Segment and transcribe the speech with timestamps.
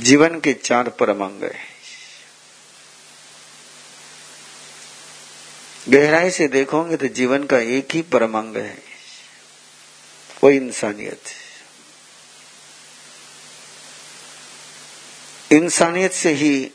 [0.00, 1.58] जीवन के चार परम अंग है।
[5.88, 8.82] गहराई से देखोगे तो जीवन का एक ही परम अंग है।
[10.44, 11.22] वो इंसानियत
[15.52, 16.70] इंसानियत से ही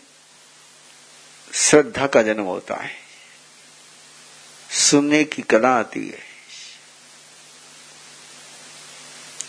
[1.54, 2.92] श्रद्धा का जन्म होता है।
[4.70, 6.20] सुनने की कला आती है।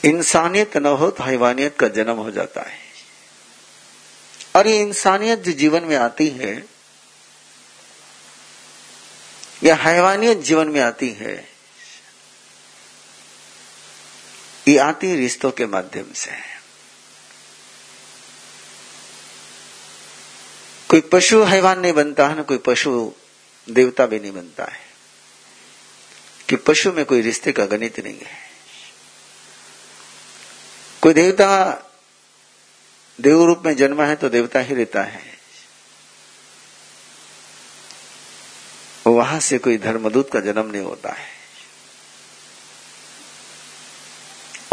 [0.04, 2.81] इंसानियत न हो तो हैवानियत का जन्म हो जाता है।
[4.56, 6.64] और ये इंसानियत जो जीवन में आती है,
[9.64, 11.48] या हैवानियत जीवन में आती है,
[14.68, 16.30] ये आती रिश्तों के माध्यम से।
[20.88, 23.12] कोई पशु हैवान नहीं बनता है ना, कोई पशु
[23.70, 24.92] देवता भी नहीं बनता है।
[26.48, 28.50] कि पशु में कोई रिश्ते का गणित नहीं है।
[31.02, 31.76] कोई देवता
[33.20, 35.38] देव रूप में जन्मा है तो देवता ही रहता है।
[39.06, 41.30] वहाँ से कोई धर्मदूत का जन्म नहीं होता है।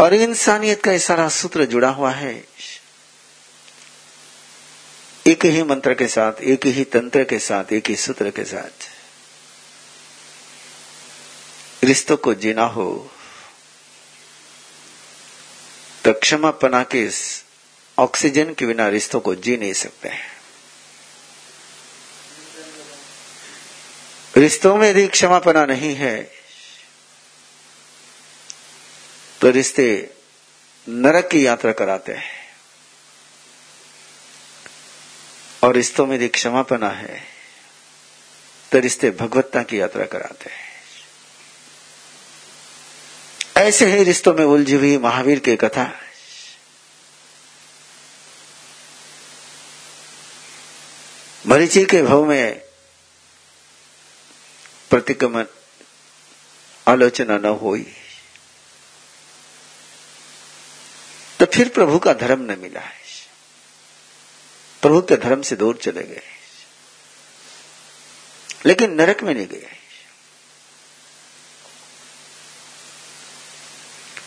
[0.00, 2.34] और इंसानियत का सारा सूत्र जुड़ा हुआ है।
[5.26, 8.88] एक ही मंत्र के साथ, एक ही तंत्र के साथ, एक ही सूत्र के साथ।
[11.84, 13.10] रिश्तों को जीना हो
[16.04, 17.08] तो क्षमापना के
[18.00, 20.28] ऑक्सीजन के बिना रिश्तों को जी नहीं सकते हैं।
[24.36, 26.20] रिश्तों में यदि क्षमापना नहीं है
[29.40, 29.88] तो रिश्ते
[30.86, 32.38] नरक की यात्रा कराते हैं।
[35.62, 37.22] और रिश्तों में यदि क्षमापना है
[38.72, 40.68] तो रिश्ते भगवत्ता की यात्रा कराते हैं।
[43.56, 45.90] ऐसे ही रिश्तों में उलझी हुई महावीर की कथा
[51.46, 52.60] मरीची के भव में
[54.90, 55.44] प्रतिक्रमण
[56.86, 57.86] आलोचना न हुई।
[61.40, 62.98] तो फिर प्रभु का धर्म न मिला है।
[64.82, 66.22] प्रभु के धर्म से दूर चले गए
[68.66, 69.76] लेकिन नरक में नहीं गए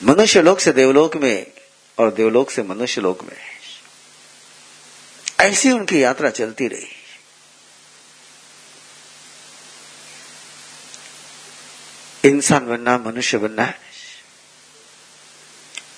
[0.03, 1.51] मनुष्य लोक से देवलोक में
[1.97, 3.37] और देवलोक से मनुष्य लोक में
[5.39, 7.02] ऐसी उनकी यात्रा चलती रही।
[12.23, 13.79] इंसान बनना, मनुष्य बनना है।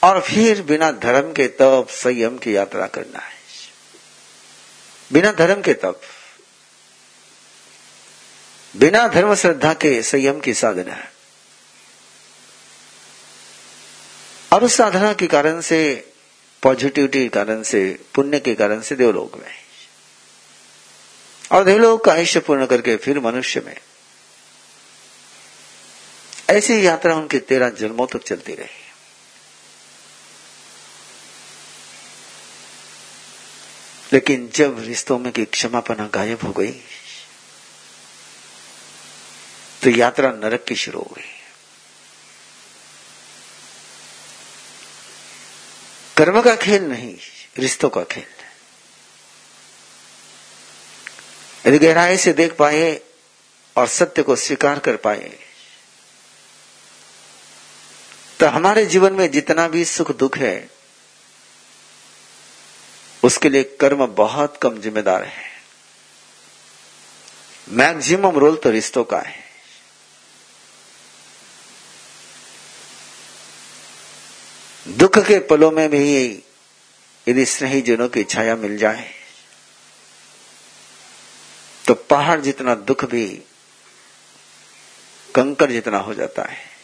[0.03, 3.35] और फिर बिना धर्म के तप संयम की यात्रा करना है।
[5.13, 6.01] बिना धर्म के तप
[8.75, 11.13] बिना धर्म श्रद्धा के संयम की साधना है।
[14.53, 16.13] और उस साधना के कारण से
[16.63, 19.53] पॉजिटिविटी के कारण से, पुण्य के कारण से देवलोक में।
[21.51, 23.79] और देवलोक का आयुष्य पूर्ण करके फिर मनुष्य में।
[26.55, 28.83] ऐसी यात्रा उनके तेरह जन्मों तक चलती रही।
[34.13, 36.71] लेकिन जब रिश्तों में की क्षमापना गायब हो गई
[39.83, 41.31] तो यात्रा नरक की शुरू हो गई।
[46.17, 47.15] कर्म का खेल नहीं,
[47.57, 48.27] रिश्तों का खेल
[51.67, 53.01] यदि गहराई से देख पाए
[53.75, 55.33] और सत्य को स्वीकार कर पाए
[58.39, 60.69] तो हमारे जीवन में जितना भी सुख दुख है,
[63.23, 65.43] उसके लिए कर्म बहुत कम जिम्मेदार है।
[67.67, 69.43] मैक्सिमम रोल तो रिश्तों का है।
[74.87, 76.43] दुख के पलों में भी
[77.27, 79.09] यदि स्नेही जनों की छाया मिल जाए
[81.85, 83.25] तो पहाड़ जितना दुख भी,
[85.29, 86.74] कंकर जितना हो जाता है।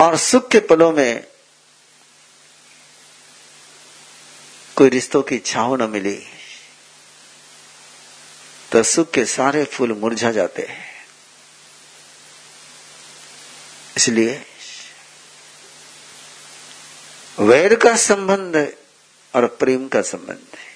[0.00, 1.26] और सुख के पलों में
[4.76, 6.18] कोई रिश्तों की छाव न मिली
[8.72, 10.88] तो सुख के सारे फूल मुरझा जाते हैं।
[13.96, 14.46] इसलिए
[17.38, 18.56] वैर का संबंध
[19.34, 20.68] और प्रेम का संबंध है।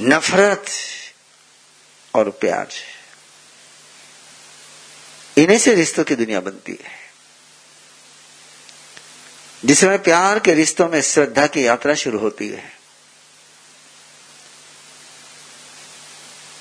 [0.00, 0.64] नफरत
[2.14, 2.68] और प्यार।
[5.36, 7.02] इन्हीं से रिश्तों की दुनिया बनती है।
[9.64, 12.78] जिसमें प्यार के रिश्तों में श्रद्धा की यात्रा शुरू होती है।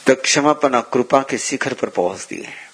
[0.07, 2.71] तो क्षमापना कृपा के शिखर पर पहुँचती है।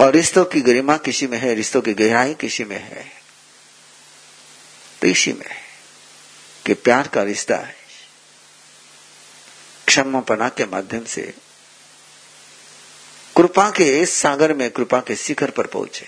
[0.00, 3.12] और रिश्तों की गरिमा किसी में है, रिश्तों की गहराई किसी में है।
[5.02, 5.62] तो इसी में है
[6.66, 7.76] कि प्यार का रिश्ता है।
[9.86, 11.34] क्षमापना के माध्यम से
[13.38, 16.06] कृपा के सागर में, कृपा के शिखर पर पहुँचे।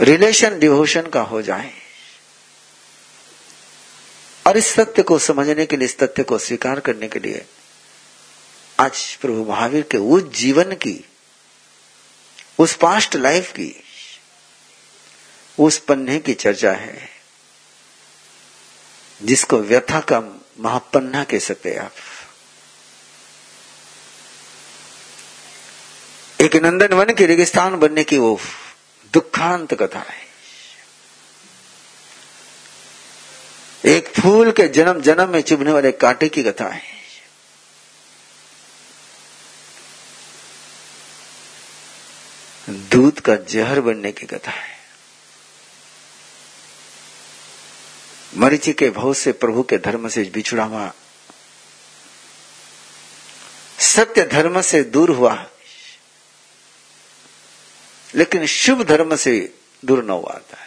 [0.00, 1.72] रिलेशन डिवोशन का हो जाए।
[4.46, 7.46] और इस सत्य को समझने के लिए, इस तथ्य को स्वीकार करने के लिए,
[8.80, 11.04] आज प्रभु महावीर के उस जीवन की,
[12.58, 13.84] उस पास्ट लाइफ की,
[15.60, 17.08] उस पन्ने की चर्चा है,
[19.22, 20.20] जिसको व्यथा का
[20.60, 21.92] महापन्ना कह सकते आप
[26.40, 28.40] एक नंदन वन के रेगिस्तान बनने की वो
[29.12, 30.24] दुखांत कथा है।
[33.84, 36.82] एक फूल के जन्म जन्म में चुभने वाले कांटे की कथा है।
[42.70, 44.76] दूध का जहर बनने की कथा है।
[48.36, 50.92] मरीची के भाव से प्रभु के धर्म से बिछुड़ा हुआ
[53.78, 55.34] सत्य धर्म से दूर हुआ
[58.16, 59.38] लेकिन शुभ धर्म से
[59.82, 60.64] दूर न हुआ है।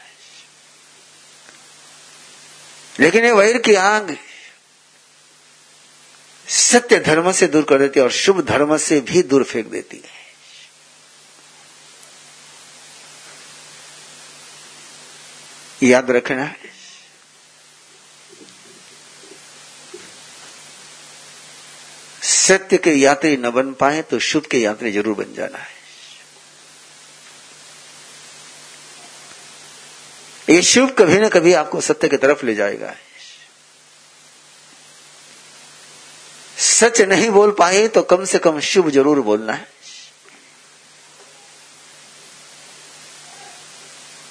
[2.99, 4.17] लेकिन ये वैर की आग
[6.47, 9.97] सत्य धर्म से दूर कर देती है और शुभ धर्म से भी दूर फेंक देती
[9.97, 10.17] है।
[15.81, 16.69] याद रखना है।
[22.21, 25.78] सत्य के यात्री न बन पाए तो शुभ के यात्री ज़रूर बन जाना है।
[30.49, 32.93] ये शुभ कभी ना कभी आपको सत्य की तरफ़ ले जाएगा।
[36.57, 39.67] सच नहीं बोल पाए तो कम से कम शुभ ज़रूर बोलना है।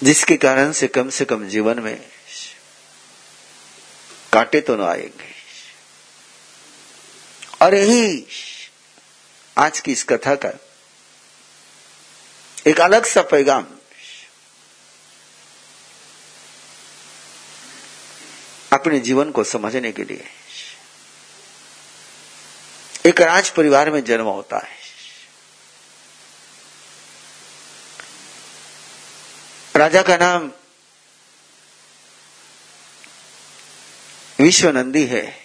[0.03, 1.97] जिसके कारण से कम से कम जीवन में
[4.33, 5.33] काटे तो न आएँगे।
[7.63, 8.27] और यही
[9.57, 10.53] आज की इस कथा का
[12.67, 13.67] एक अलग सा पैगाम
[18.73, 20.29] अपने जीवन को समझने के लिए।
[23.07, 24.79] एक राज परिवार में जन्म होता है।
[29.77, 30.53] राजा का नाम
[34.41, 35.39] विश्वनंदी है।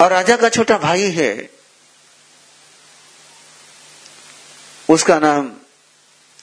[0.00, 1.50] और राजा का छोटा भाई है।
[4.90, 5.52] उसका नाम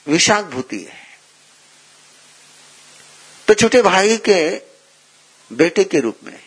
[0.06, 1.01] विशाख भूति है।
[3.48, 4.40] तो छोटे भाई के
[5.50, 6.38] बेटे के रूप में,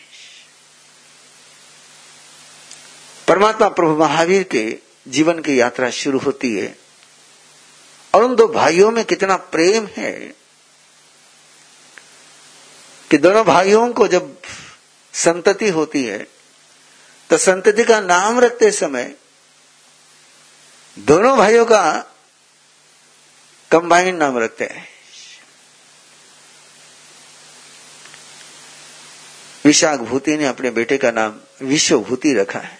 [3.28, 4.64] परमात्मा प्रभु महावीर के
[5.06, 6.76] जीवन की यात्रा शुरू होती है।
[8.14, 10.12] और उन दो भाइयों में कितना प्रेम है
[13.10, 14.36] कि दोनों भाइयों को जब
[15.14, 16.18] संतति होती है
[17.30, 19.14] तो संतति का नाम रखते समय
[20.96, 21.82] दोनों भाइयों का
[23.70, 24.86] कंबाइंड नाम रखते हैं।
[29.66, 32.78] विशाख भूति ने अपने बेटे का नाम विश्वभूति रखा है।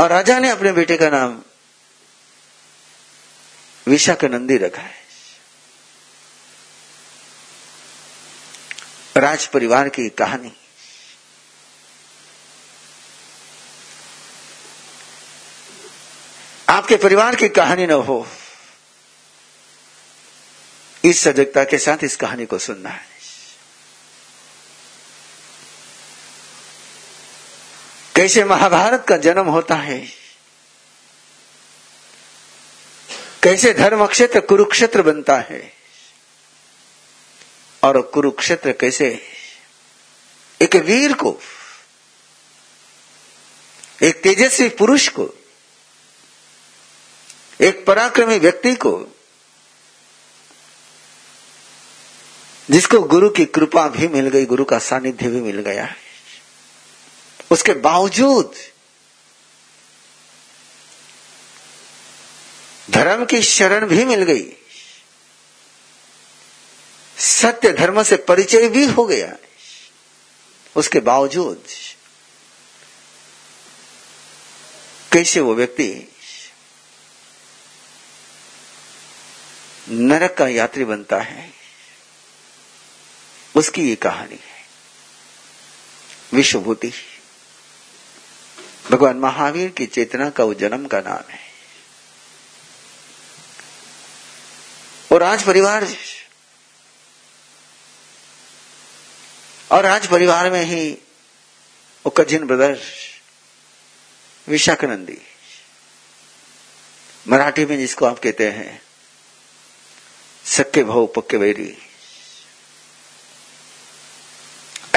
[0.00, 1.42] और राजा ने अपने बेटे का नाम
[3.86, 4.96] विशाख नंदी रखा है।
[9.16, 10.52] राज परिवार की कहानी।
[16.68, 18.26] आपके परिवार की कहानी न हो
[21.04, 23.08] इस सजगता के साथ इस कहानी को सुनना है।
[28.16, 29.98] कैसे महाभारत का जन्म होता है?
[33.42, 35.72] कैसे धर्म क्षेत्र कुरुक्षेत्र बनता है?
[37.84, 39.22] और कुरुक्षेत्र कैसे
[40.62, 41.40] एक वीर को,
[44.02, 45.34] एक तेजस्वी पुरुष को,
[47.60, 49.14] एक पराक्रमी व्यक्ति को
[52.70, 56.08] जिसको गुरु की कृपा भी मिल गई, गुरु का सानिध्य भी मिल गया। है
[57.50, 58.54] उसके बावजूद
[62.90, 64.52] धर्म की शरण भी मिल गई।
[67.18, 69.36] सत्य धर्म से परिचय भी हो गया।
[70.76, 71.64] उसके बावजूद
[75.12, 76.12] कैसे वो व्यक्ति
[79.88, 81.57] नरक का यात्री बनता है?
[83.58, 84.66] उसकी ये कहानी है।
[86.32, 86.92] विश्वभूति।
[88.90, 91.40] भगवान महावीर की चेतना का वो जन्म का नाम है।
[95.12, 95.86] और राज परिवार
[99.72, 100.90] और राज परिवार में ही
[102.04, 102.78] वो कजिन ब्रदर
[104.48, 105.18] विशाखानंदी,
[107.28, 108.80] मराठी में जिसको आप कहते हैं
[110.46, 111.76] सक्के भाव पक्के वैरी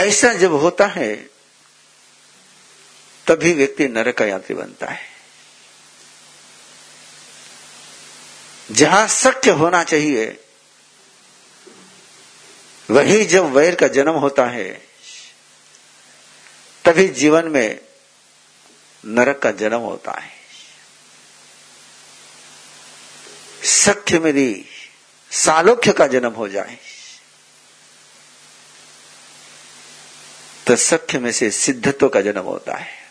[0.01, 1.15] ऐसा जब होता है,
[3.27, 5.09] तभी व्यक्ति नरक का यात्री बनता है।
[8.71, 10.45] जहाँ सत्य होना चाहिए,
[12.91, 14.69] वही जब वैर का जन्म होता है,
[16.85, 17.79] तभी जीवन में
[19.05, 20.31] नरक का जन्म होता है।
[23.63, 24.65] सख्य मेरी
[25.31, 26.77] सालोख्य का जन्म हो जाए।
[30.67, 33.01] तो सख्य में से सिद्धत्व का जन्म होता है।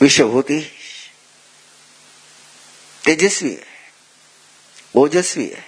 [0.00, 0.60] विश्वभूति
[3.04, 3.66] तेजस्वी है,
[4.96, 5.64] ओजस्वी है।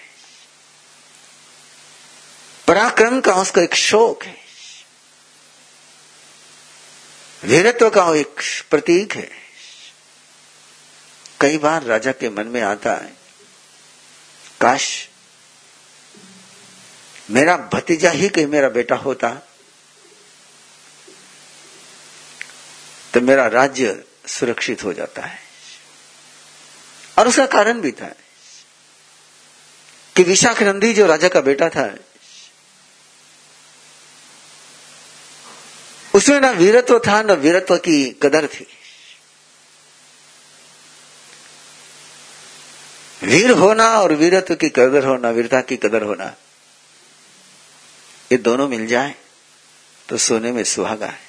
[2.68, 4.36] पराक्रम का उसका एक शोक है।
[7.44, 9.30] वीरत्व का एक प्रतीक है।
[11.40, 13.12] कई बार राजा के मन में आता है,
[14.60, 15.08] काश
[17.30, 19.30] मेरा भतीजा ही कहीं मेरा बेटा होता।
[23.14, 25.38] तो मेरा राज्य सुरक्षित हो जाता है।
[27.18, 28.14] और उसका कारण भी था
[30.16, 31.96] कि विशाख नंदी जो राजा का बेटा था,
[36.14, 38.66] उसमें ना वीरत्व था, न वीरत्व की कदर थी।
[43.22, 46.36] वीर होना और वीरत्व की कदर होना, वीरता की कदर होना
[48.34, 49.14] ये दोनों मिल जाए
[50.08, 51.22] तो सोने में सुहागा है।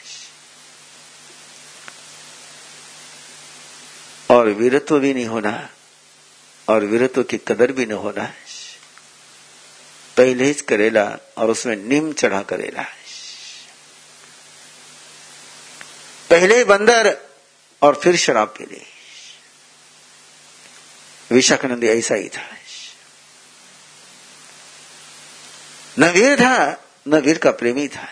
[4.29, 5.69] और वीरत्व भी नहीं होना,
[6.67, 8.35] और वीरत्व की कदर भी न होना है।
[10.17, 11.03] पहले ही करेला
[11.37, 13.03] और उसमें नीम चढ़ा करेला है।
[16.29, 17.17] पहले ही बंदर
[17.81, 18.81] और फिर शराब पी ली
[21.31, 22.47] विशाखानंदी ऐसा ही था।
[25.99, 28.07] न वीर था न वीर का प्रेमी था।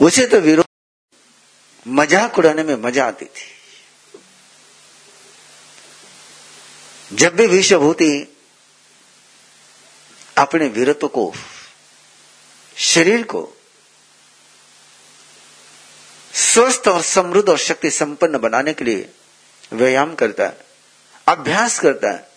[0.00, 0.64] उसे तो विरोध
[1.86, 3.54] मज़ाक उड़ाने में मज़ा आती थी।
[7.10, 8.10] जब भी विश्वभूति
[10.36, 11.32] अपने वीरत्व को,
[12.76, 13.42] शरीर को
[16.32, 19.08] स्वस्थ और समृद्ध और शक्ति संपन्न बनाने के लिए
[19.72, 20.56] व्यायाम करता है,
[21.26, 22.28] अभ्यास करता है,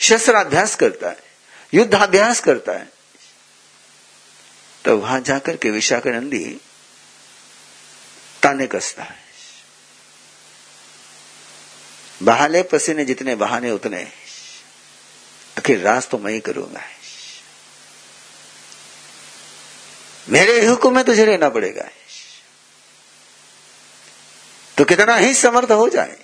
[0.00, 1.31] शस्त्राभ्यास करता है
[1.72, 2.90] युद्धाभ्यास करता है।
[4.84, 6.44] तो वहाँ जाकर के विशाखानंदी
[8.42, 9.20] ताने कसता है।
[12.22, 14.02] बहाले पसीने जितने बहाने उतने,
[15.58, 16.82] आखिर राज तो मैं ही करूँगा।
[20.26, 21.88] मेरे हुक्म में तुझे रहना पड़ेगा।
[24.76, 26.18] तो कितना ही समर्थ हो जाए,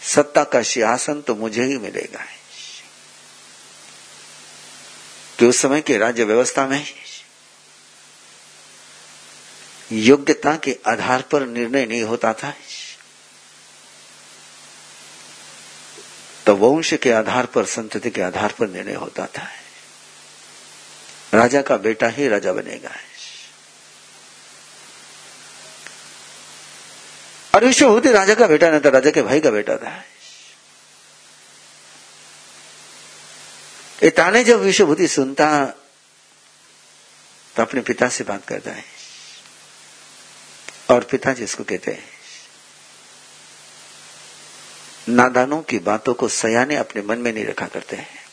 [0.00, 2.24] सत्ता का सिंहासन तो मुझे ही मिलेगा।
[5.38, 6.86] कि उस समय के राज्य व्यवस्था में
[9.92, 12.54] योग्यता के आधार पर निर्णय नहीं होता था।
[16.46, 19.48] तो वंश के आधार पर, संतति के आधार पर निर्णय होता था।
[21.34, 22.90] राजा का बेटा ही राजा बनेगा।
[27.54, 30.04] और विश्व होते राजा का बेटा, नहीं था राजा के भाई का बेटा था।
[34.02, 35.66] ये ताने जब विश्वभूति सुनता
[37.56, 38.84] तो अपने पिता से बात करता है।
[40.90, 42.08] और पिता जिसको कहते हैं,
[45.08, 48.26] नादानों की बातों को सयाने अपने मन में नहीं रखा करते हैं।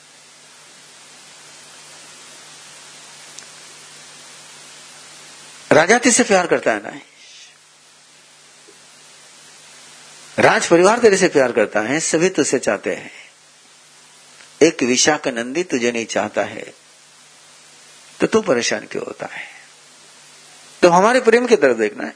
[5.72, 7.02] राजा से प्यार करता है ना?
[10.40, 13.23] राज परिवार तेरे से प्यार करता है, सभी तुझसे चाहते हैं।
[14.64, 16.74] एक विशाख नंदी तुझे नहीं चाहता है
[18.20, 19.48] तो तू परेशान क्यों होता है?
[20.82, 22.16] तो हमारे प्रेम की तरफ़ देखना है।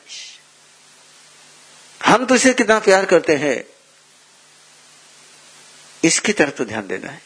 [2.01, 3.63] हम तुझसे कितना प्यार करते हैं,
[6.03, 7.21] इसकी तरफ़ तो ध्यान देना है।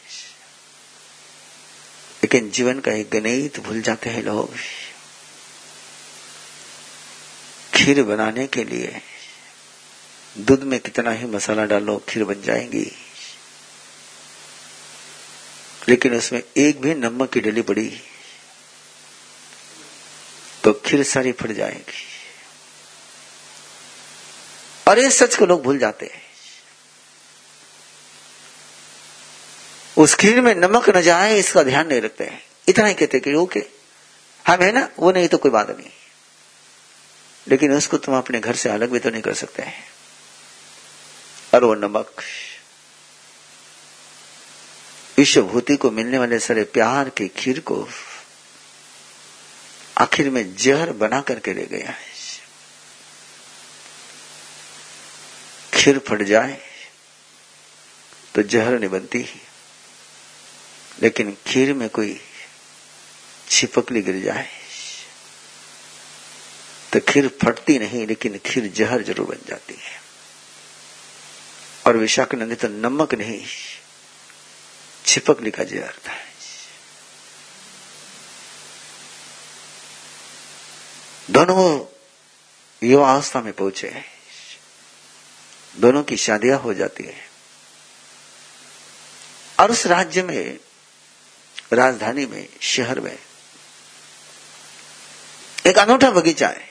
[2.22, 4.54] लेकिन जीवन का एक गणित भूल जाते हैं लोग।
[7.74, 9.00] खीर बनाने के लिए
[10.36, 12.90] दूध में कितना ही मसाला डालो, खीर बन जाएगी।
[15.88, 18.02] लेकिन उसमें एक भी नमक की डली पड़ी
[20.64, 22.08] तो खीर सारी फट जाएगी।
[24.88, 26.22] और इस सच को लोग भूल जाते हैं।
[29.98, 33.34] उस खीर में नमक न जाए, इसका ध्यान नहीं रखते हैं। इतना ही कहते कि
[33.34, 33.66] ओके,
[34.46, 35.90] हम है ना, वो नहीं तो कोई बात नहीं।
[37.48, 39.84] लेकिन उसको तुम अपने घर से अलग भी तो नहीं कर सकते हैं।
[41.54, 42.22] और वो नमक
[45.22, 47.76] विश्वभूति को मिलने वाले सारे प्यार के खीर को
[49.98, 52.10] आखिर में जहर बना करके ले गया है।
[55.74, 56.58] खीर फट जाए
[58.34, 59.24] तो जहर नहीं बनती
[61.02, 62.20] लेकिन खीर में कोई
[63.48, 64.48] छिपकली गिर जाए
[66.92, 70.00] तो खीर फटती नहीं, लेकिन खीर जहर ज़रूर बन जाती है।
[71.86, 73.40] और विशाख नंदी तो नमक नहीं।
[75.06, 76.32] छिपकली का जहर है
[81.30, 81.84] दोनों
[82.88, 84.04] युवा अवस्था में पहुँचे हैं।
[85.76, 87.28] दोनों की शादियाँ हो जाती है।
[89.60, 90.58] और उस राज्य में,
[91.72, 93.18] राजधानी में, शहर में,
[95.66, 96.68] एक अनूठा बगीचा है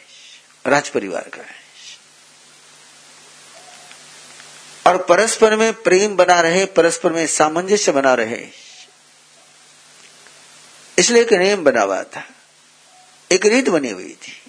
[0.67, 1.60] राज परिवार का है।
[4.87, 8.47] और परस्पर में प्रेम बना रहे, परस्पर में सामंजस्य बना रहे।
[10.97, 12.23] इसलिए एक नियम बना हुआ था।
[13.31, 14.41] एक रीत बनी हुई थी।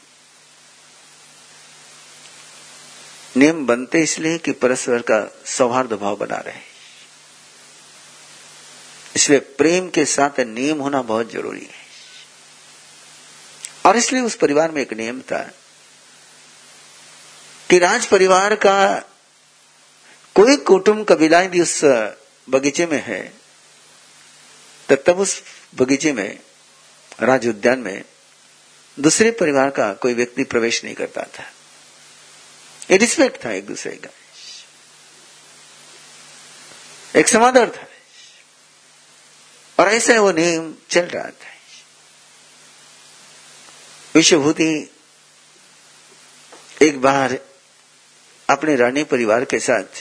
[3.36, 6.72] नियम बनते इसलिए कि परस्पर का सौहार्द भाव बना रहे।
[9.16, 11.82] इसलिए प्रेम के साथ नियम होना बहुत ज़रूरी है।
[13.86, 15.50] और इसलिए उस परिवार में एक नियम था
[17.70, 19.02] कि राज परिवार का
[20.34, 21.80] कोई कुटुंब कबीलाएँ भी उस
[22.50, 23.22] बगीचे में है
[24.88, 25.42] तो तब उस
[25.74, 26.38] बगीचे में,
[27.20, 28.04] राज उद्यान में,
[29.00, 31.44] दूसरे परिवार का कोई व्यक्ति प्रवेश नहीं करता था
[32.90, 34.10] ये रिस्पेक्ट था एक दूसरे का।
[37.18, 37.86] एक समादर था।
[39.78, 41.50] और ऐसे वो नियम चल रहा था।
[44.14, 44.90] विश्वभूति
[46.82, 47.38] एक बार
[48.50, 50.00] अपने रानी परिवार के साथ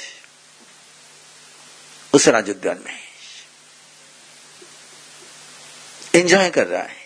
[2.13, 2.99] उस राज उद्यान में।
[6.15, 6.99] एंजॉय कर रहा है।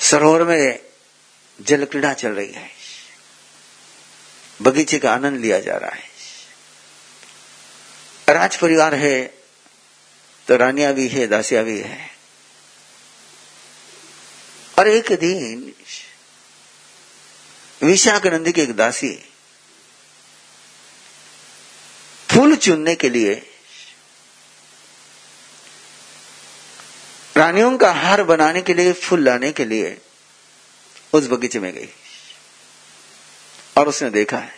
[0.00, 0.80] सरोवर में
[1.58, 2.70] जल क्रीड़ा चल रही है।
[4.62, 6.12] बगीचे का आनंद लिया जा रहा है।
[8.28, 9.22] राज परिवार है
[10.48, 12.10] तो रानिया भी है, दासिया भी है।
[14.78, 15.72] और एक दिन
[17.82, 19.33] विशाख नंदी की एक दासी
[22.44, 23.34] फूल चुनने के लिए
[27.36, 29.96] रानियों का हार बनाने के लिए, फूल लाने के लिए
[31.12, 31.88] उस बगीचे में गई
[33.78, 34.52] और उसने देखा है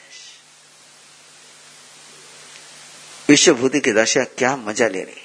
[3.29, 5.22] विश्वभूति की दशा क्या मज़ा ले रही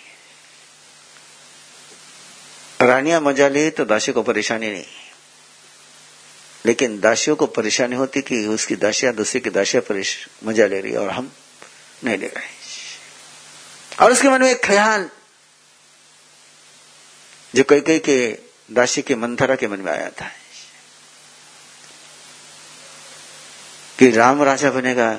[2.82, 4.86] रानियाँ मज़ा ले तो दासी को परेशानी नहीं।
[6.65, 9.82] लेकिन दासियों को परेशानी होती कि उसकी दासिया दूसरी की दासिया
[10.43, 11.32] मज़ा ले रही और हम
[12.04, 12.50] नहीं ले रहे।
[14.00, 15.10] और उसके मन में एक ख्याल
[17.56, 18.18] जो कई कई के
[18.72, 20.30] दासी के मंथरा के मन में आया था।
[24.00, 25.14] कि राम राजा बनेगा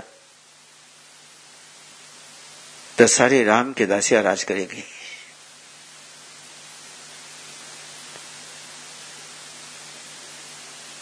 [2.98, 4.84] तो सारे राम के दासिया राज करेगी।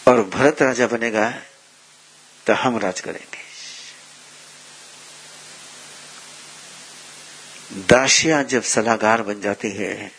[0.07, 1.29] और भरत राजा बनेगा
[2.47, 3.40] तो हम राज करेंगे।
[7.71, 10.11] दासिया जब सलाहकार बन जाती है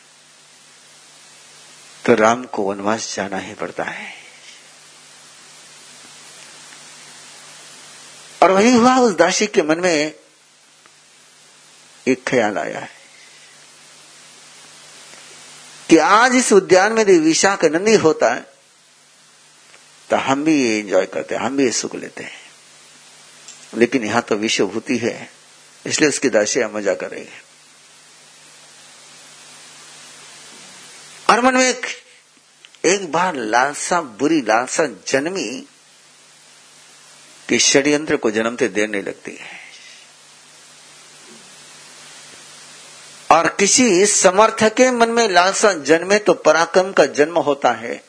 [2.04, 4.06] तो राम को वनवास जाना ही पड़ता है।
[8.42, 10.14] और वही हुआ, उस दासी के मन में
[12.06, 12.90] एक ख्याल आया है
[15.88, 18.46] कि आज इस उद्यान में विशाख नंदी होता है
[20.10, 22.40] तो हम भी ये एंजॉय करते हैं, हम भी ये सुख लेते हैं।
[23.74, 25.30] लेकिन यहाँ तो विश्वभूति है,
[25.84, 27.40] इसलिए उसकी दासियाँ मज़ा कर रही है
[31.32, 31.86] और मन में एक
[32.84, 35.68] एक बार लालसा, बुरी लालसा जन्मी
[37.48, 39.62] कि षड्यंत्र को जन्मते देर नहीं लगती है।
[43.30, 48.04] और किसी समर्थक के मन में लालसा जन्मे तो पराक्रम का जन्म होता है।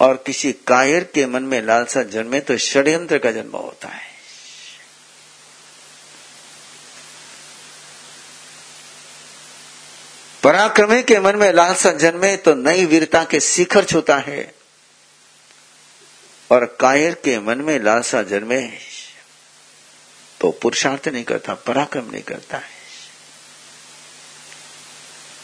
[0.00, 4.11] और किसी कायर के मन में लालसा जन्मे तो षड्यंत्र का जन्म होता है।
[10.42, 14.54] पराक्रमी के मन में लालसा जन्मे तो नई वीरता के शिखर छूता है।
[16.50, 18.60] और कायर के मन में लालसा जन्मे
[20.40, 22.80] तो पुरुषार्थ नहीं करता, पराक्रम नहीं करता है।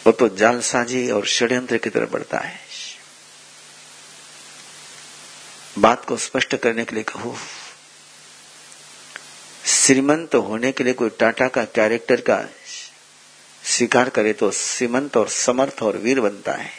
[0.06, 2.58] वो तो जालसाजी और षड्यंत्र की तरफ़ बढ़ता है।
[5.78, 7.37] बात को स्पष्ट करने के लिए कहूँ,
[9.64, 12.37] श्रीमंत होने के लिए कोई टाटा का कैरेक्टर का
[13.68, 16.70] स्वीकार करे तो श्रीमंत और समर्थ और वीर बनता है।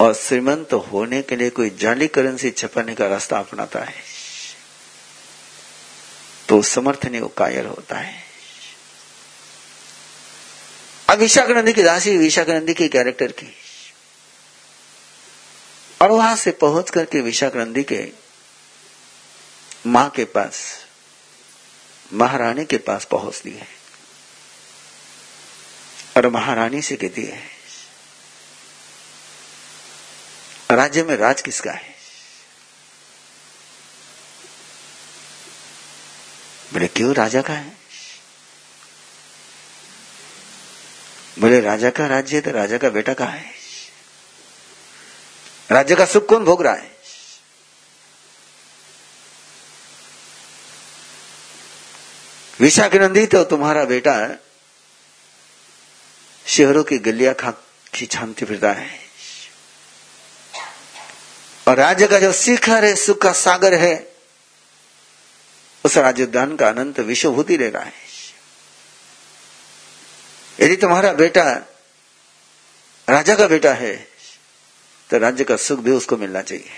[0.00, 3.94] और श्रीमंत होने के लिए कोई जाली करेंसी छपाने का रास्ता अपनाता है।
[6.48, 8.24] तो समर्थ नहीं, वो कायर होता है।
[11.10, 13.56] अब विशाखानंदी की दासी विशाखानंदी के कैरेक्टर की।
[16.02, 18.08] और वहाँ से पहुँच करके विशाखानंदी के
[19.86, 20.86] माँ के पास,
[22.12, 23.83] महारानी के पास पहुँचती है।
[26.16, 27.42] और महारानी से कहती है,
[30.70, 31.94] राज्य में राज किसका है?
[36.72, 37.76] बोले, क्यों राजा का है?
[41.38, 43.54] बोले, राजा का राज्य है तो राजा का बेटा कहा है?
[45.70, 46.92] राज्य का सुख कौन भोग रहा है?
[52.60, 54.38] विशाखनंदी तो तुम्हारा बेटा
[56.46, 57.50] शहरों की गलिया खा
[57.94, 58.88] की छानती फिरता है
[61.68, 63.94] और राज्य का जो शिखर है, सुख का सागर है,
[65.84, 67.92] उस राजोद्यान का अनंत विश्वभूति ले रहा है।
[70.60, 71.44] यदि तुम्हारा बेटा
[73.08, 73.94] राजा का बेटा है
[75.10, 76.70] तो राज्य का सुख भी उसको मिलना चाहिए।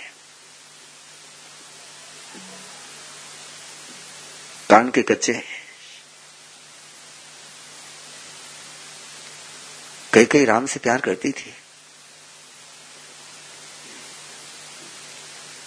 [4.71, 5.33] कान के कच्चे
[10.17, 11.55] कई कई राम से प्यार करती थी।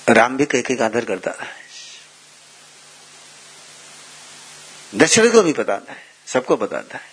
[0.10, 1.48] राम भी कई कई का आदर करता था
[4.96, 7.12] दशरथ को भी पता है, सबको पता है।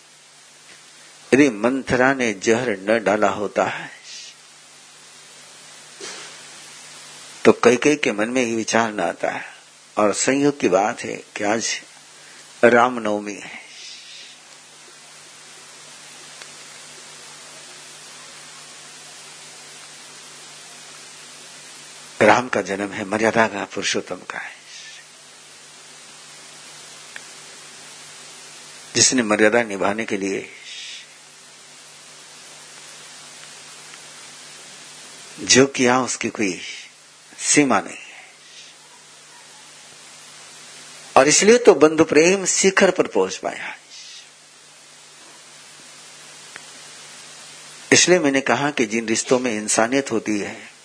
[1.34, 3.90] यदि मंथरा ने जहर न डाला होता है
[7.44, 9.44] तो कई कई के मन में ही विचार न आता है।
[9.96, 11.80] और संयोग की बात है कि आज
[12.64, 13.65] रामनवमी है।
[22.22, 24.56] राम का जन्म है, मर्यादा का, पुरुषोत्तम का है।
[28.94, 30.50] जिसने मर्यादा निभाने के लिए
[35.40, 36.60] जो किया, उसकी कोई
[37.38, 38.26] सीमा नहीं है।
[41.16, 43.76] और इसलिए तो बंधु प्रेम शिखर पर पहुँच पाया।
[47.92, 50.75] इसलिए मैंने कहा कि जिन रिश्तों में इंसानियत होती है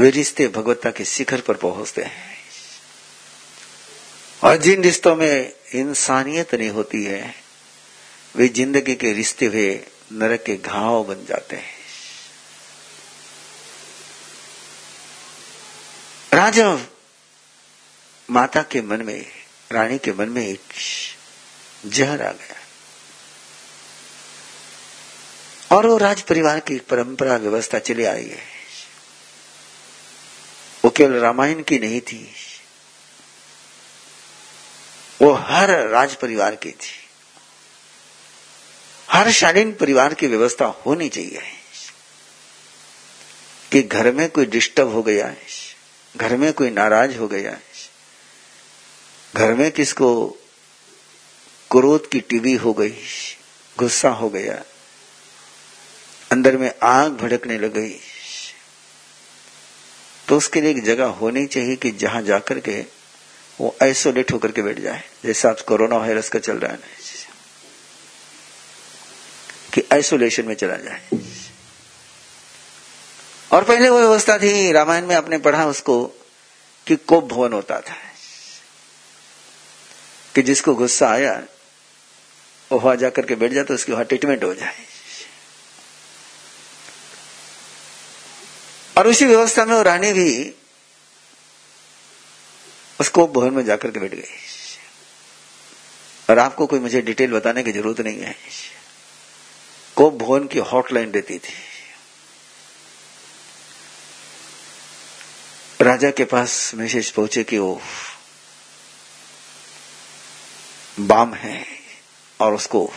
[0.00, 2.38] वे रिश्ते भगवत्ता के शिखर पर पहुँचते हैं।
[4.44, 7.34] और जिन रिश्तों में इंसानियत नहीं होती है,
[8.36, 11.78] वे ज़िंदगी के रिश्ते हुए नरक के घाव बन जाते हैं।
[16.34, 16.78] राजा
[18.30, 19.26] माता के मन में,
[19.72, 20.60] रानी के मन में एक
[21.86, 22.56] जहर आ गया।
[25.76, 28.57] और वो राज परिवार की परंपरा व्यवस्था चली आई है।
[30.84, 32.34] वो केवल रामायण की नहीं थी,
[35.22, 37.08] वो हर राज परिवार की थी।
[39.10, 41.42] हर शालीन परिवार की व्यवस्था होनी चाहिए।
[43.72, 45.42] कि घर में कोई डिस्टर्ब हो गया है,
[46.16, 47.62] घर में कोई नाराज़ हो गया है,
[49.36, 50.30] घर में किसको
[51.70, 52.94] क्रोध की टीवी हो गई,
[53.78, 54.64] गुस्सा हो गया,
[56.32, 58.00] अंदर में आग भड़कने लग गई।
[60.28, 62.80] तो उसके लिए एक जगह होनी चाहिए कि जहाँ जाकर के
[63.58, 66.78] वो आइसोलेट होकर के बैठ जाए। जैसे आप कोरोना वायरस का चल रहा है
[69.74, 71.18] कि आइसोलेशन में चला जाए।
[73.50, 76.04] और पहले वो व्यवस्था थी, रामायण में आपने पढ़ा उसको
[76.86, 77.96] कि कोप भवन होता था,
[80.34, 81.32] कि जिसको गुस्सा आया,
[82.70, 84.86] वो वहाँ जाकर के बैठ जाए तो उसकी वहाँ ट्रीटमेंट हो जाए।
[88.98, 90.54] और उसी व्यवस्था में वो रानी भी
[93.00, 94.36] उसको भवन में जाकर के बैठ गई।
[96.30, 98.36] और आपको कोई मुझे डिटेल बताने की ज़रूरत नहीं है।
[99.96, 101.54] कोप भवन की हॉटलाइन देती थी।
[105.80, 107.80] राजा के पास मैसेज पहुँचे कि वो
[111.00, 111.66] बाम है
[112.40, 112.92] और उसको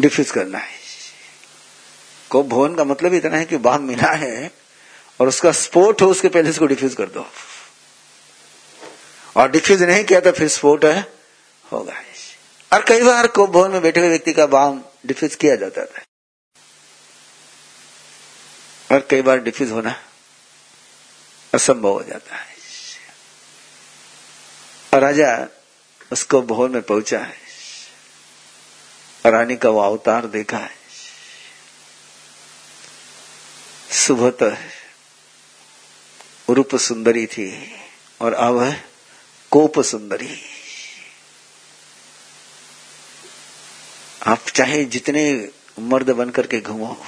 [0.00, 0.75] डिफ्यूज करना है।
[2.30, 4.50] को भवन का मतलब इतना है कि बाम मिला है
[5.20, 7.26] और उसका स्पोर्ट हो, उसके पहले इसको डिफ्यूज कर दो।
[9.36, 11.12] और डिफ्यूज नहीं किया तो फिर स्पोर्ट है,
[11.72, 11.94] होगा।
[12.72, 16.02] और कई बार को भवन में बैठे हुए व्यक्ति का बाम डिफ्यूज किया जाता था।
[18.92, 20.02] और कई बार डिफ्यूज होना
[21.54, 22.56] असंभव हो जाता है।
[24.94, 25.48] और राजा
[26.12, 27.36] उसको भवन में पहुँचा है।
[29.26, 30.85] और रानी का वो अवतार देखा है।
[33.90, 37.72] सुबह तो रूप सुंदरी थी
[38.20, 38.76] और अब
[39.52, 40.40] कोप सुंदरी
[44.26, 45.48] आप चाहे जितने
[45.80, 47.06] मर्द बनकर के घूमो,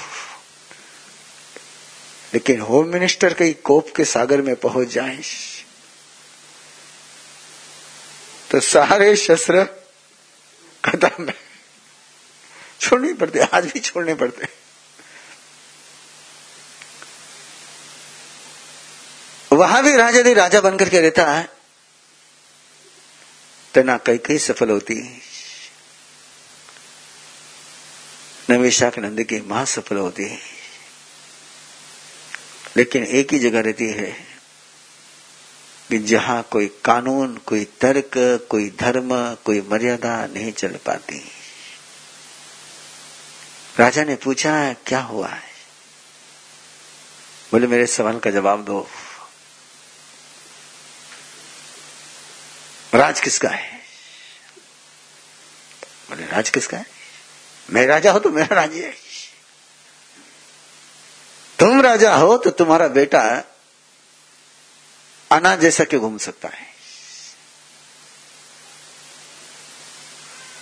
[2.34, 5.22] लेकिन होम मिनिस्टर के कोप के सागर में पहुँच जाए।
[8.50, 9.68] तो सारे शस्त्र
[10.84, 11.34] खत्म है।
[12.80, 14.67] छोड़ने पड़ते, आज भी छोड़ने पड़ते
[19.58, 21.48] वहाँ भी राजा यदि राजा बनकर के रहता है।
[23.74, 25.22] तो ना कई कई सफल होती
[28.50, 30.38] न विशाख नंद की माँ सफल होती है।
[32.76, 34.12] लेकिन एक ही जगह रहती है
[35.88, 38.10] कि जहाँ कोई कानून, कोई तर्क,
[38.50, 41.30] कोई धर्म, कोई मर्यादा नहीं चल पाती।
[43.78, 45.42] राजा ने पूछा, क्या हुआ है?
[47.52, 48.90] बोले, मेरे सवाल का जवाब दो।
[52.94, 53.78] राज किसका है?
[56.10, 56.86] बोले, राज किसका है?
[57.70, 58.94] मैं राजा हो तो मेरा राज्य है।
[61.58, 63.44] तुम राजा हो तो तुम्हारा बेटा
[65.32, 66.66] अना जैसा क्यों घूम सकता है?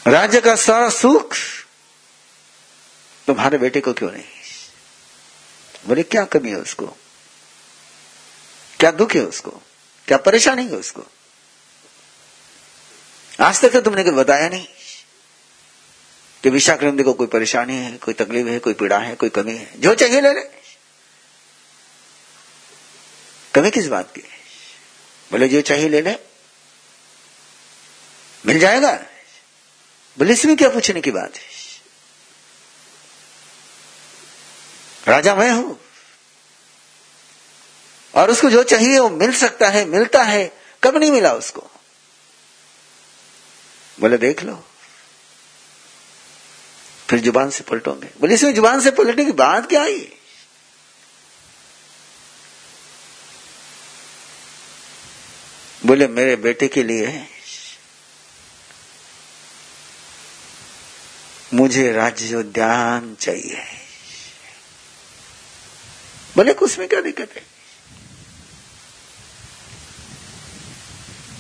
[0.07, 1.35] राज्य का सारा सुख
[3.27, 4.25] तुम्हारे बेटे को क्यों नहीं?
[5.87, 6.87] बोले, क्या कमी है उसको?
[8.81, 9.51] क्या दुख है उसको?
[10.09, 11.07] क्या परेशानी है उसको?
[13.41, 14.69] आज तक तो तुमने कभी बताया नहीं।
[16.43, 19.81] कि विशाक्रंदी को कोई परेशानी है, कोई तकलीफ़ है, कोई पीड़ा है, कोई कमी है।
[19.81, 20.41] जो चाहिए ले ले।
[23.55, 24.21] कमी किस बात की?
[25.31, 26.17] बोले, जो चाहिए ले ले।
[28.47, 28.93] मिल जाएगा।
[30.19, 31.43] बोले, इसमें क्या पूछने की बात है?
[35.09, 35.81] राजा, मैं हूँ।
[38.15, 41.71] और उसको जो चाहिए, वो मिल सकता है, मिलता है। कब नहीं मिला उसको?
[44.01, 44.65] बोले, देख लो।
[47.11, 50.13] फिर ज़ुबान से पलटोगे। बोले, इसमें ज़ुबान से पलटने की बात क्या आई
[55.87, 57.29] बोले, मेरे बेटे के लिए
[61.55, 63.63] मुझे राज्य उद्यान चाहिए।
[66.37, 67.47] बोले, कुछ में क्या दिक्कत है?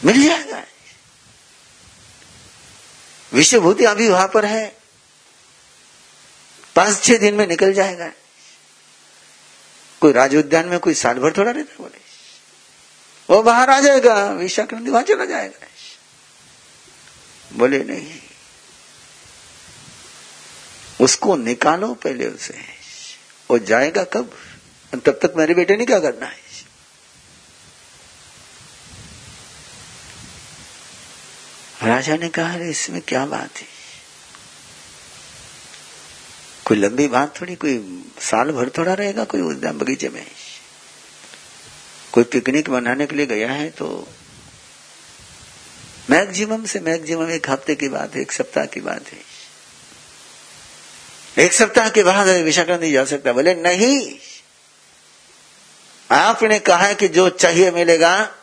[0.04, 0.64] मिल जाएगा।
[3.36, 4.76] विश्वभूति अभी वहाँ पर है।
[6.76, 8.12] पाँच छह दिन में निकल जाएगा।
[10.00, 12.00] कोई राज उद्यान में कोई साल भर थोड़ा रहता बोले।
[13.30, 15.66] वो बाहर आ जाएगा विशाक्रंति वहाँ चला जाएगा।
[17.52, 18.20] बोले, नहीं।
[21.00, 22.60] उसको निकालो पहले उसे।
[23.50, 24.38] वो जाएगा कब?
[24.92, 26.45] तब तक मेरे बेटे ने क्या करना है?
[31.86, 33.66] राजा ने कहा, अरे, इसमें क्या बात है?
[36.64, 40.26] कोई लंबी बात थोड़ी, कोई साल भर थोड़ा रहेगा, कोई उद्यान बगीचे में।
[42.12, 44.08] कोई पिकनिक मनाने के लिए गया है तो
[46.10, 49.18] मैक्सिमम से मैक्सिमम एक हफ़्ते की बात है, एक सप्ताह की बात है।
[51.44, 54.18] एक सप्ताह के बाद विशाखा नहीं जा सकता, बोले, नहीं।
[56.10, 58.34] आपने कहा है कि जो चाहिए मिलेगा,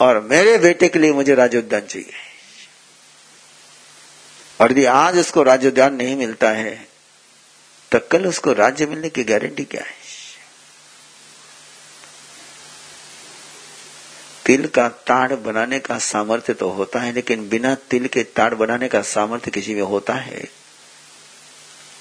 [0.00, 2.12] और मेरे बेटे के लिए मुझे राजोद्यान चाहिए।
[4.62, 6.74] और यदि आज उसको राजोद्यान नहीं मिलता है
[7.92, 10.00] तो कल उसको राज्य मिलने की गारंटी क्या है?
[14.46, 18.88] तिल का ताड़ बनाने का सामर्थ्य तो होता है, लेकिन बिना तिल के ताड़ बनाने
[18.88, 20.48] का सामर्थ्य किसी में होता है?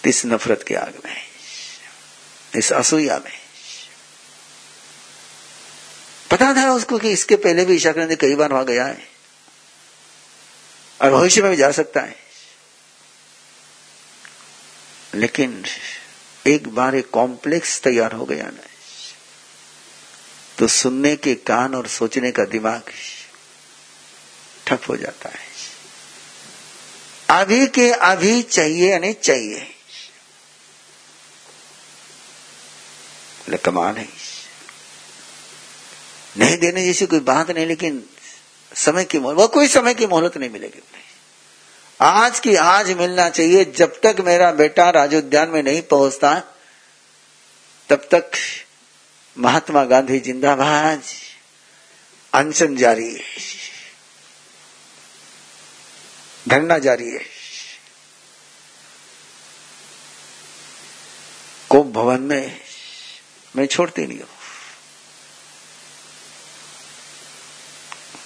[0.07, 1.15] इस नफरत के आग में,
[2.55, 3.37] इस असूया में।
[6.31, 9.07] पता था उसको कि इसके पहले भी ईशा ने कई बार वहाँ गया है,
[10.99, 12.20] और भविष्य में भी जा सकता है।
[15.15, 15.65] लेकिन
[16.47, 18.67] एक बार एक कॉम्प्लेक्स तैयार हो गया ना।
[20.59, 22.83] तो सुनने के कान और सोचने का दिमाग
[24.67, 25.51] ठप हो जाता है।
[27.29, 29.75] अभी के अभी चाहिए यानी चाहिए।
[33.65, 34.07] कमाल है
[36.37, 38.03] नहीं देने जैसी कोई बात नहीं, लेकिन
[38.75, 40.81] समय की मोहलत, वो कोई समय की मोहलत नहीं मिलेगी।
[42.01, 46.33] आज की आज मिलना चाहिए, जब तक मेरा बेटा राजोद्यान में नहीं पहुँचता,
[47.89, 48.31] तब तक
[49.37, 51.01] महात्मा गांधी जिंदाबाद,
[52.33, 53.23] अनशन जारी है
[56.47, 57.23] धरना जारी है
[61.69, 62.61] कोप भवन में
[63.55, 64.27] मैं छोड़ती नहीं हूँ।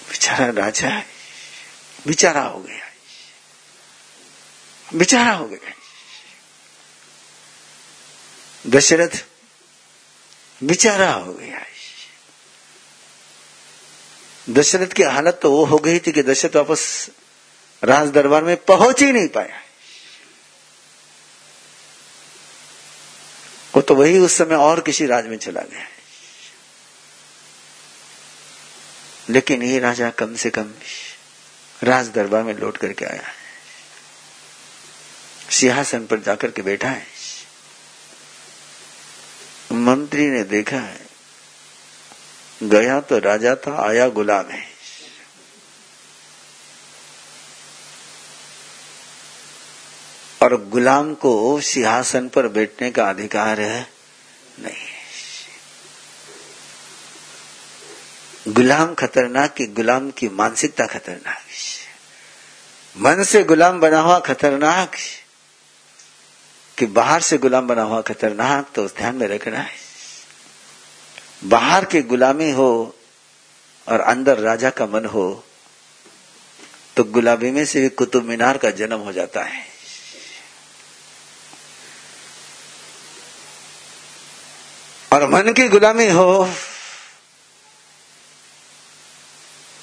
[0.10, 1.06] बेचारा राजा है,
[2.08, 2.95] बेचारा हो गया
[4.94, 5.74] बेचारा हो गया।
[8.68, 9.26] दशरथ
[10.64, 11.66] बेचारा हो गया।
[14.50, 17.10] दशरथ की हालत तो वो हो गई थी कि दशरथ वापस
[17.84, 19.62] राज दरबार में पहुँच ही नहीं पाया।
[23.76, 25.88] वो तो वही उस समय और किसी राज में चला गया।
[29.30, 30.74] लेकिन ये राजा कम से कम
[31.84, 33.45] राज दरबार में लौट करके आया है।
[35.50, 37.08] सिंहासन पर जाकर के बैठा है।
[39.72, 41.06] मंत्री ने देखा है,
[42.64, 44.76] गया तो राजा था, आया गुलाम है।
[50.44, 53.92] और गुलाम को सिंहासन पर बैठने का अधिकार है
[54.60, 54.96] नहीं।
[58.48, 61.42] गुलाम खतरनाक की गुलाम की मानसिकता खतरनाक।
[62.98, 64.92] मन से गुलाम बना हुआ खतरनाक।
[66.78, 69.74] कि बाहर से गुलाम बना हुआ खतरनाक तो ध्यान में रखना है।
[71.44, 72.96] बाहर की गुलामी हो
[73.88, 75.44] और अंदर राजा का मन हो
[76.98, 79.64] तो गुलाबी में से भी कुतुब मीनार का जन्म हो जाता है।
[85.12, 86.50] और मन की गुलामी हो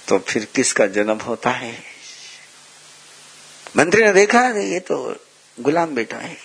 [0.09, 1.73] तो फिर किसका जन्म होता है?
[3.77, 4.97] मंत्री ने देखा ये तो
[5.59, 6.37] गुलाम बेटा है।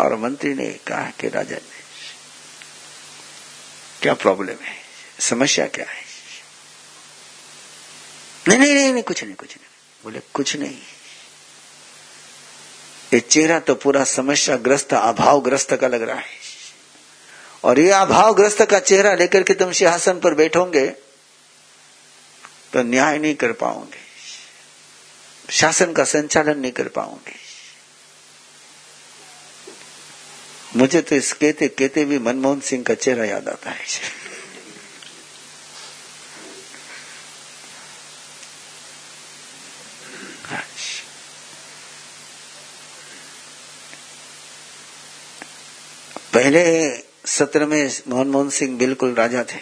[0.00, 1.56] और मंत्री ने कहा कि राजा
[4.02, 4.76] क्या प्रॉब्लम है?
[5.20, 6.02] समस्या क्या है?
[8.48, 9.66] नहीं नहीं नहीं, नहीं कुछ नहीं कुछ नहीं।
[10.04, 10.78] बोले कुछ नहीं।
[13.14, 16.38] ये चेहरा तो पूरा समस्या ग्रस्त अभाव ग्रस्त का लग रहा है।
[17.64, 20.86] और ये अभाव ग्रस्त का चेहरा लेकर के तुम सिंहासन पर बैठोगे
[22.72, 24.08] तो न्याय नहीं कर पाओगे।
[25.50, 27.47] शासन का संचालन नहीं कर पाओगे।
[30.76, 33.84] मुझे तो इस कहते कहते भी मनमोहन सिंह का चेहरा याद आता है।
[46.34, 46.62] पहले
[47.28, 49.58] सत्र में मनमोहन सिंह बिल्कुल राजा थे,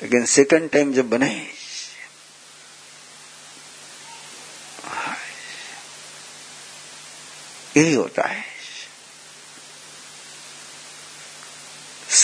[0.00, 1.30] लेकिन सेकंड टाइम जब बने,
[7.76, 8.55] यही होता है।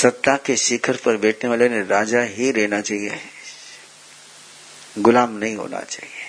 [0.03, 3.21] सत्ता के शिखर पर बैठने वाले ने राजा ही रहना चाहिए।
[4.99, 6.23] गुलाम नहीं होना चाहिए।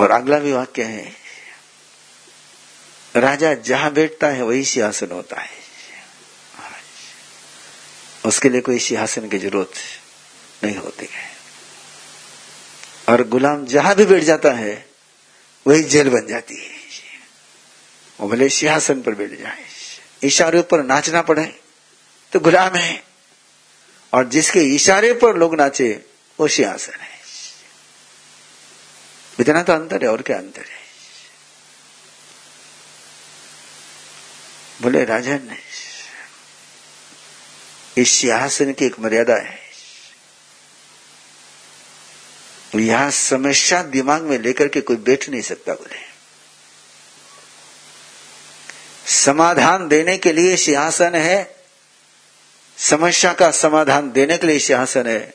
[0.00, 1.16] और अगला भी वाक्य है,
[3.16, 5.50] राजा जहाँ बैठता है वही सिंहासन होता है।
[8.26, 9.72] उसके लिए कोई सिंहासन की ज़रूरत
[10.64, 11.30] नहीं होती है।
[13.08, 14.88] और गुलाम जहाँ भी बैठ जाता है,
[15.66, 16.70] वही जेल बन जाती है।
[18.20, 19.75] वो भले सिंहासन पर बैठ जाए।
[20.22, 21.60] इशारे पर नाचना पड़े
[22.32, 23.04] तो गुलाम है।
[24.12, 26.04] और जिसके इशारे पर लोग नाचे,
[26.40, 27.20] वो सिंहासन है।
[29.40, 30.86] इतना तो अंतर है, और क्या अंतर है?
[34.82, 35.56] बोले, राजन,
[37.98, 39.66] इस सिंहासन की एक मर्यादा है।
[42.76, 46.15] यहाँ समस्या दिमाग में लेकर के कोई बैठ नहीं सकता बोले।
[49.26, 51.56] समाधान देने के लिए सिंहासन है।
[52.78, 55.34] समस्या का समाधान देने के लिए सिंहासन है।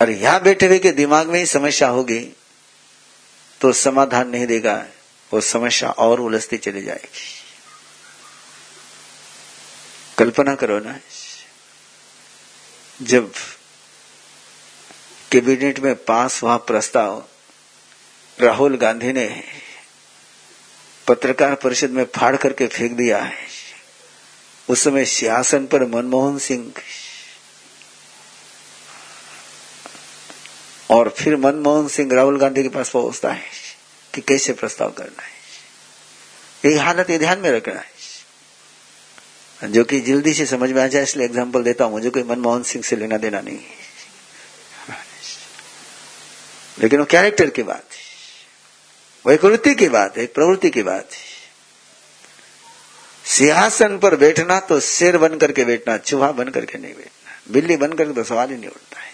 [0.00, 2.20] और यहाँ बैठे हुए के दिमाग में ही समस्या होगी
[3.60, 4.74] तो समाधान नहीं देगा।
[5.30, 7.08] वो समस्या और उलझती चली जाएगी।
[10.18, 10.98] कल्पना करो ना,
[13.02, 13.32] जब
[15.32, 17.24] कैबिनेट में पास हुआ प्रस्ताव
[18.38, 19.26] राहुल गांधी ने
[21.08, 23.46] पत्रकार परिषद में फाड़ करके फेंक दिया है।
[24.68, 26.72] उस समय सिंहासन पर मनमोहन सिंह
[30.90, 33.44] और फिर मनमोहन सिंह राहुल गांधी के पास पहुँचता है
[34.14, 37.96] कि कैसे प्रस्ताव करना है। ये हालत ये ध्यान में रखना है।
[39.62, 42.62] जो कि जल्दी से समझ में आ जाए, इसलिए एग्ज़ाम्पल देता हूँ। मुझे कोई मनमोहन
[42.62, 43.86] सिंह से लेना देना नहीं है।
[46.78, 48.07] लेकिन वो कैरेक्टर की बात है।
[49.24, 51.26] वैकृति की बात है, प्रवृत्ति की बात है।
[53.24, 57.92] सिंहासन पर बैठना तो शेर बन करके बैठना, चूहा बन करके नहीं बैठना, बिल्ली बन
[57.92, 59.06] करके तो सवाल ही नहीं उठता है।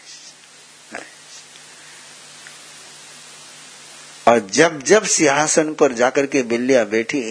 [4.27, 7.23] और जब जब सिंहासन पर जाकर के बिल्लियाँ बैठी,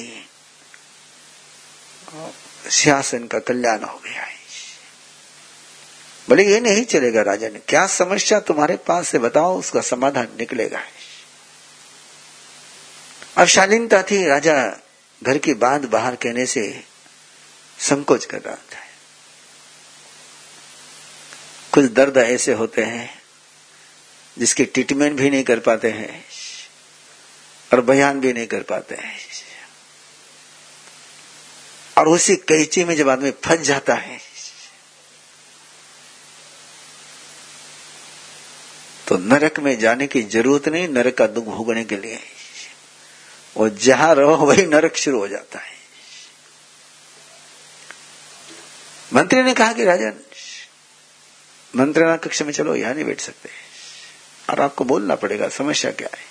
[2.69, 4.41] सिंहासन का कल्याण हो गया है।
[6.27, 10.79] बोले ये नहीं चलेगा राजा ने, क्या समस्या तुम्हारे पास से बताओ, उसका समाधान निकलेगा
[13.37, 14.55] अब शालीनता थी, राजा
[15.21, 16.63] घर की बात बाहर कहने से
[17.79, 18.81] संकोच कर रहा था।
[21.71, 23.09] कुछ दर्द ऐसे होते हैं
[24.37, 26.23] जिसके ट्रीटमेंट भी नहीं कर पाते हैं
[27.71, 29.17] और बयान भी नहीं कर पाते हैं।
[31.97, 34.19] और उसी कैची में जब आदमी फंस जाता है
[39.07, 42.19] तो नरक में जाने की ज़रूरत नहीं, नरक का दुख भोगने के लिए।
[43.57, 45.73] और जहाँ रहो वही नरक शुरू हो जाता है।
[49.13, 50.13] मंत्री ने कहा कि राजन
[51.75, 53.49] मंत्रणा कक्ष में चलो, यहाँ नहीं बैठ सकते।
[54.49, 56.23] और आपको बोलना पड़ेगा, समस्या क्या है?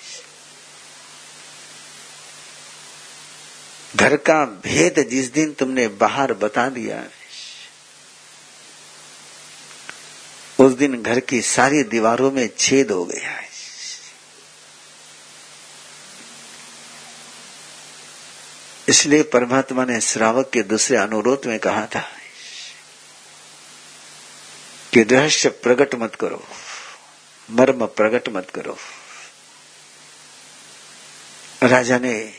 [3.95, 7.03] घर का भेद जिस दिन तुमने बाहर बता दिया,
[10.59, 13.42] उस दिन घर की सारी दीवारों में छेद हो गया है।
[18.89, 22.01] इसलिए परमात्मा ने श्रावक के दूसरे अनुरोध में कहा था
[24.93, 26.47] कि रहस्य प्रकट मत करो,
[27.51, 28.77] मर्म प्रकट मत करो।
[31.63, 32.33] राजा ने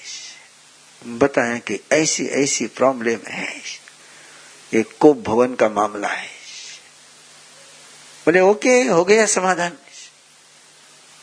[1.07, 3.61] बताया कि ऐसी ऐसी प्रॉब्लम है
[4.75, 6.27] एक कोप भवन का मामला है।
[8.27, 9.73] बोले, ओके, हो गया समाधान।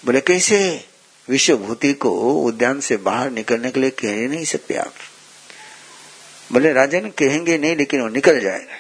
[0.06, 0.88] बोले, कैसे?
[1.30, 2.10] विश्वभूति को
[2.44, 4.94] उद्यान से बाहर निकलने के लिए कह नहीं सकते आप।
[6.52, 8.78] बोले राजन कहेंगे नहीं, लेकिन वो निकल जाएगा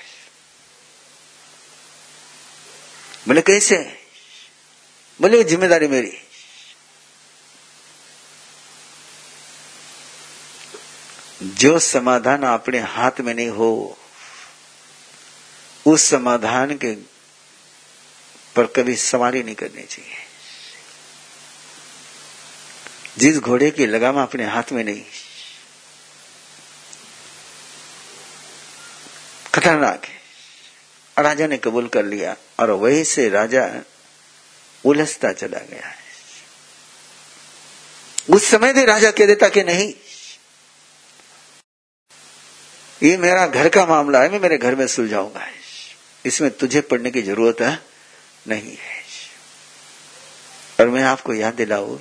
[3.27, 3.77] बोले, कैसे?
[5.21, 6.17] बोले, वो ज़िम्मेदारी मेरी।
[11.43, 13.97] जो समाधान अपने हाथ में नहीं हो,
[15.87, 16.95] उस समाधान के
[18.55, 20.15] पर कभी सवारी नहीं करनी चाहिए।
[23.17, 25.03] जिस घोड़े की लगाम अपने हाथ में नहीं
[29.61, 30.21] खतरनाक है
[31.23, 33.83] राजा ने कबूल कर लिया और वही से राजा
[34.85, 35.97] उलझता चला गया है।
[38.29, 39.93] उस समय भी राजा कह देता कि नहीं,
[43.03, 45.47] ये मेरा घर का मामला है, मैं मेरे घर में सुलझाऊँगा।
[46.25, 47.79] इसमें तुझे पढ़ने की ज़रूरत है?
[48.47, 49.03] नहीं है।
[50.79, 51.99] और मैं आपको याद दिलाऊ,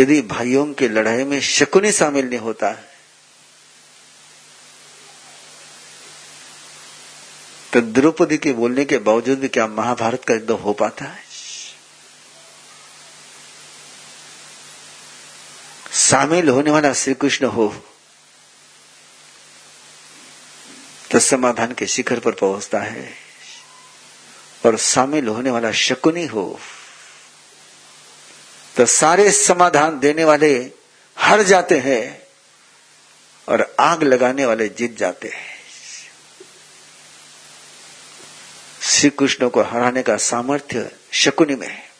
[0.00, 2.90] यदि भाइयों की लड़ाई में शकुनी शामिल नहीं होता
[7.74, 11.22] तो द्रौपदी के बोलने के बावजूद भी क्या महाभारत का युद्ध हो पाता है?
[15.92, 17.66] शामिल होने वाला श्री कृष्ण हो
[21.10, 23.08] तो समाधान के शिखर पर पहुँचता है।
[24.66, 26.44] और शामिल होने वाला शकुनी हो
[28.76, 30.54] तो सारे समाधान देने वाले
[31.16, 32.22] हर जाते हैं
[33.48, 35.53] और आग लगाने वाले जीत जाते हैं।
[38.84, 41.90] श्री कृष्ण को हराने का सामर्थ्य शकुनी में है।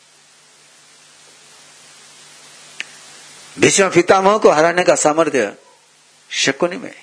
[3.59, 5.55] भीष्म पितामह को हराने का सामर्थ्य
[6.31, 6.95] शकुनी में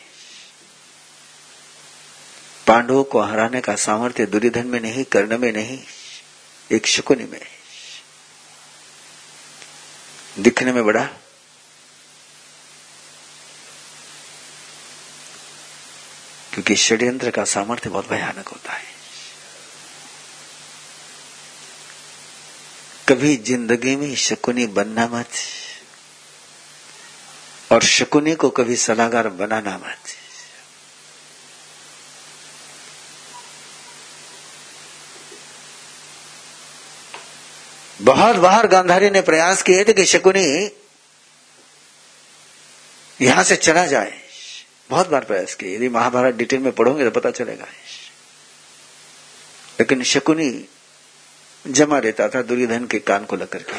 [2.68, 5.84] पांडवों को हराने का सामर्थ्य दुर्योधन में नहीं, कर्ण में नहीं,
[6.72, 7.46] एक शकुनी में
[10.40, 11.04] दिखने में बड़ा।
[16.54, 19.01] क्योंकि षड्यंत्र का सामर्थ्य बहुत भयानक होता है।
[23.12, 25.28] कभी ज़िंदगी में शकुनी बनना मत।
[27.72, 29.98] और शकुनी को कभी सलाहकार बनाना मत।
[38.02, 40.72] बहुत बार गांधारी ने प्रयास किए थे कि शकुनी
[43.22, 44.22] यहाँ से चला जाए।
[44.90, 47.66] बहुत बार प्रयास किए। यदि महाभारत डिटेल में पढ़ोगे तो पता चलेगा।
[49.80, 50.66] लेकिन शकुनी
[51.68, 53.74] जमा रहता था दुर्योधन के कान को लग करके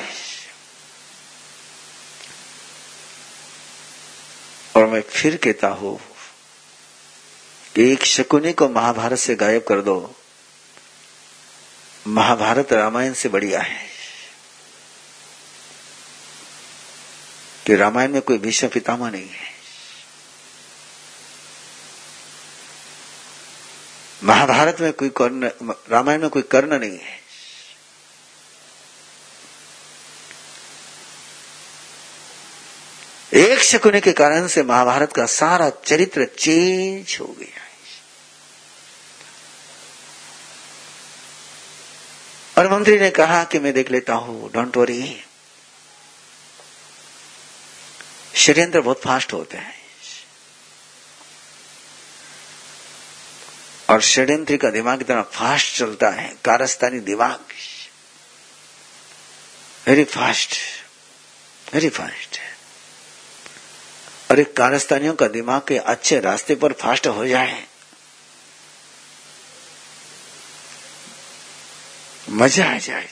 [4.80, 6.01] और मैं फिर कहता हूँ,
[7.78, 10.14] एक शकुनी को महाभारत से गायब कर दो।
[12.07, 13.87] महाभारत रामायण से बढ़िया है।
[17.66, 19.53] कि रामायण में कोई भीष्म पितामह नहीं है।
[24.24, 25.51] महाभारत में कोई कर्ण,
[25.89, 27.22] रामायण में कोई कर्ण नहीं है।
[33.33, 37.61] एक शकुने के कारण से महाभारत का सारा चरित्र चेंज हो गया
[42.59, 45.22] और मंत्री ने कहा कि मैं देख लेता हूँ डोंट वरी
[48.35, 49.80] षड्यंत्र बहुत फास्ट होते हैं।
[53.91, 57.41] और षड्यंत्री का दिमाग इतना फास्ट चलता है, कारस्तानी दिमाग।
[59.87, 60.57] वेरी फास्ट
[61.74, 62.39] वेरी फास्ट
[64.33, 67.66] और एक कारस्तानियों का दिमाग के अच्छे रास्ते पर फास्ट हो जाए।
[72.30, 73.09] मज़ा आ जाए।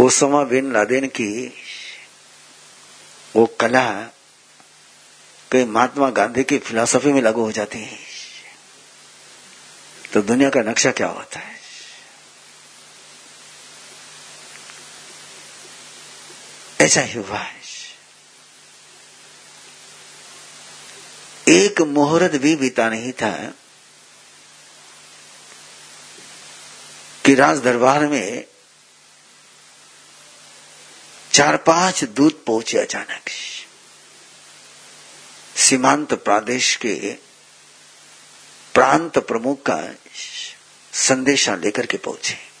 [0.00, 1.30] ओसामा बिन लादेन की
[3.36, 4.10] वो कला
[5.50, 7.98] कई महात्मा गांधी की फिलॉसफी में लागू हो जाती है।
[10.12, 11.61] तो दुनिया का नक्शा क्या होता है?
[16.82, 17.60] ऐसा ही हुआ है।
[21.48, 23.54] एक मुहूर्त भी बीता नहीं था
[27.24, 28.44] कि राज दरबार में
[31.32, 33.30] चार पाँच दूत पहुँचे अचानक।
[35.56, 36.94] सीमांत प्रदेश के
[38.74, 39.94] प्रांत प्रमुख का
[40.92, 42.51] संदेशा लेकर के पहुँचे।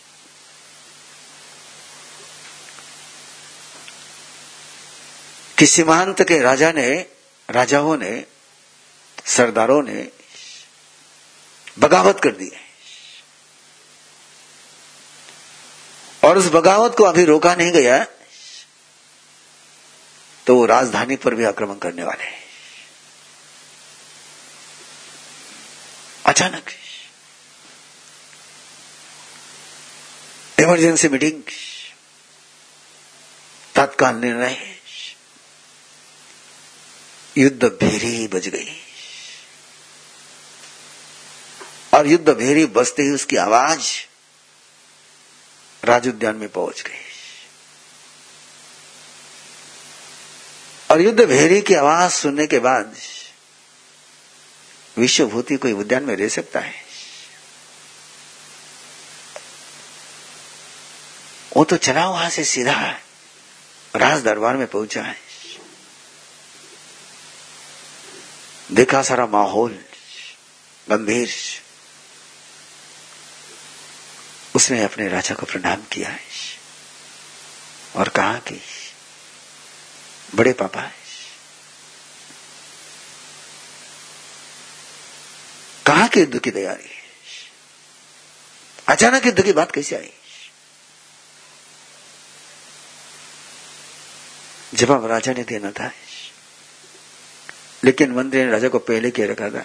[5.62, 7.06] कि सीमांत के राजा ने,
[7.48, 8.24] राजाओं ने,
[9.26, 10.08] सरदारों ने
[11.78, 12.60] बगावत कर दी है।
[16.24, 18.04] और उस बगावत को अभी रोका नहीं गया
[20.46, 22.42] तो वो राजधानी पर भी आक्रमण करने वाले हैं।
[26.26, 26.70] अचानक
[30.60, 31.42] इमरजेंसी मीटिंग,
[33.74, 34.71] तत्काल निर्णय
[37.36, 38.80] युद्ध भेरी बज गई।
[41.94, 43.88] और युद्ध भेरी बजते ही उसकी आवाज़
[45.84, 47.00] राज उद्यान में पहुँच गई।
[50.90, 52.96] और युद्ध भेरी की आवाज़ सुनने के बाद
[54.96, 56.74] विश्वभूति कोई उद्यान में रह सकता है।
[61.56, 62.98] वो तो चला वहाँ से सीधा
[63.96, 65.31] राज दरबार में पहुँचा है।
[68.72, 69.84] देखा सारा माहौल
[70.90, 71.30] गंभीर।
[74.56, 76.16] उसने अपने राजा को प्रणाम किया
[77.96, 78.60] और कहा कि,
[80.34, 80.90] बड़े पापा
[85.86, 86.90] कहा कि युद्ध की तैयारी
[88.88, 90.12] अचानक युद्ध की बात कैसे आई?
[94.74, 95.92] जवाब राजा ने देना था
[97.84, 99.64] लेकिन मंत्री ने राजा को पहले कह रखा था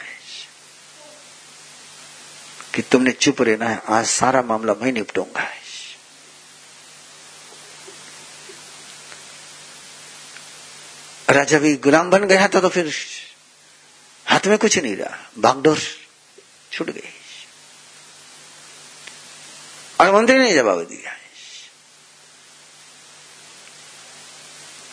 [2.74, 5.48] कि तुमने चुप रहना है, आज सारा मामला मैं निपटूँगा।
[11.30, 12.92] राजा भी गुलाम बन गया था तो फिर
[14.26, 15.80] हाथ में कुछ नहीं रहा भागडोर
[16.72, 17.10] छूट गई।
[20.00, 21.16] और मंत्री ने जवाब दिया।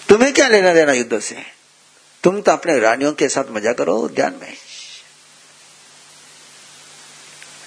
[0.08, 1.63] तुम्हें क्या लेना देना युद्ध से?
[2.24, 4.56] तुम तो अपने रानियों के साथ मज़ा करो उद्यान में।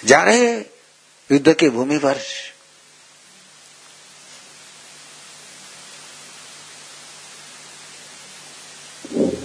[0.04, 0.52] जा रहे
[1.30, 2.20] युद्ध की भूमि पर।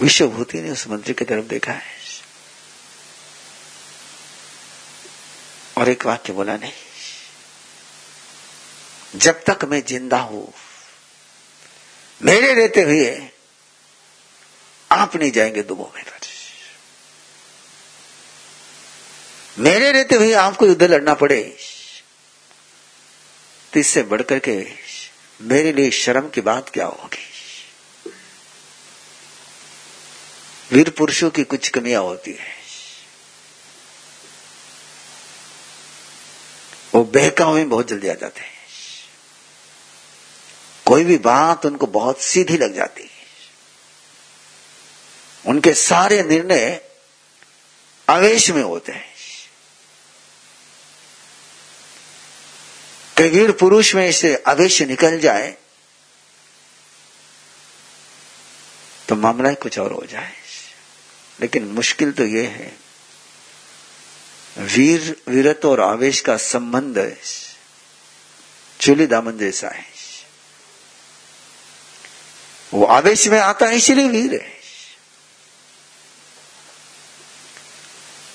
[0.02, 1.92] विश्वभूति ने उस मंत्री की तरफ़ देखा है।
[5.78, 6.72] और एक वाक्य बोला, नहीं,
[9.16, 10.54] जब तक मैं ज़िंदा हूँ,
[12.22, 13.30] मेरे रहते हुए
[15.04, 16.14] आप नहीं जाएँगे दुबो में पर
[19.60, 21.58] मेरे रहते हुए आपको युद्ध लड़ना पड़े।
[23.74, 24.68] तो इससे बढ़कर के
[25.42, 27.26] मेरे लिए शर्म की बात क्या होगी?
[30.72, 32.56] वीर पुरुषों की कुछ कमियाँ होती है।
[36.96, 38.54] वो बहकाव में बहुत जल्दी आ जाते हैं।
[40.86, 43.13] कोई भी बात उनको बहुत सीधी लग जाती है।
[45.46, 46.82] उनके सारे निर्णय
[48.10, 49.14] आवेश में होते हैं।
[53.18, 55.56] कई वीर पुरुष में इसे आवेश निकल जाए
[59.10, 60.32] तो मामला कुछ और हो जाए।
[61.40, 62.78] लेकिन मुश्किल तो यह है,
[64.58, 67.18] वीर, वीरत्व और आवेश का संबंध
[68.80, 69.86] चूली दामन जैसा है।
[72.74, 74.53] वो आवेश में आता है, इसलिए वीर है।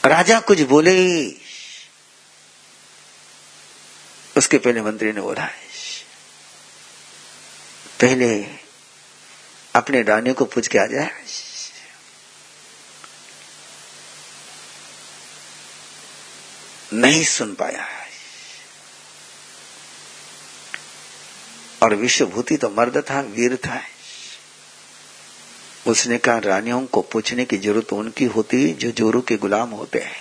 [0.08, 1.28] राजा कुछ बोले,
[4.36, 5.46] उसके पहले मंत्री ने बोला,
[8.00, 8.44] पहले
[9.74, 11.24] अपने रानी को पूछ के आ जाए।
[16.92, 17.88] नहीं सुन पाया।
[21.82, 23.97] और विश्वभूति तो मर्द था, वीर था।
[25.86, 30.16] उसने कहा, रानियों को पूछने की ज़रूरत उनकी होती जो जोरू के गुलाम होते हैं।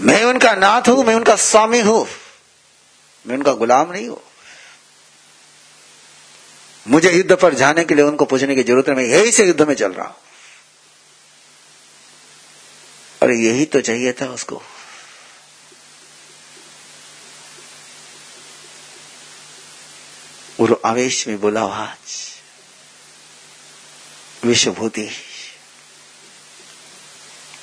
[0.00, 2.06] मैं उनका नाथ हूँ, मैं उनका स्वामी हूँ,
[3.26, 4.20] मैं उनका गुलाम नहीं हूँ।
[6.86, 9.62] मुझे युद्ध पर जाने के लिए उनको पूछने की ज़रूरत है मैं यही से युद्ध
[9.62, 10.16] में चल रहा हूँ।
[13.22, 14.62] और यही तो चाहिए था उसको।
[20.60, 22.12] और आवेश में बोला आज
[24.44, 25.08] विश्वभूति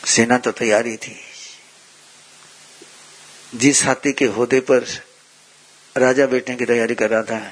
[0.05, 1.15] सेना तो तैयारी थी।
[3.55, 4.85] जिस हाथी के होदे पर
[5.95, 7.51] राजा बैठने की तैयारी कर रहा था,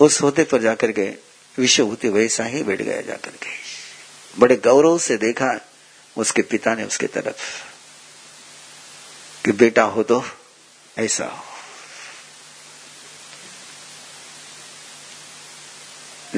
[0.00, 1.06] उस होदे पर जाकर के
[1.58, 3.50] विश्वभूति वैसा ही बैठ गया जाकर के।
[4.38, 5.58] बड़े गौरव से देखा
[6.16, 7.42] उसके पिता ने उसके तरफ़
[9.44, 10.24] कि बेटा हो तो
[10.98, 11.47] ऐसा हो।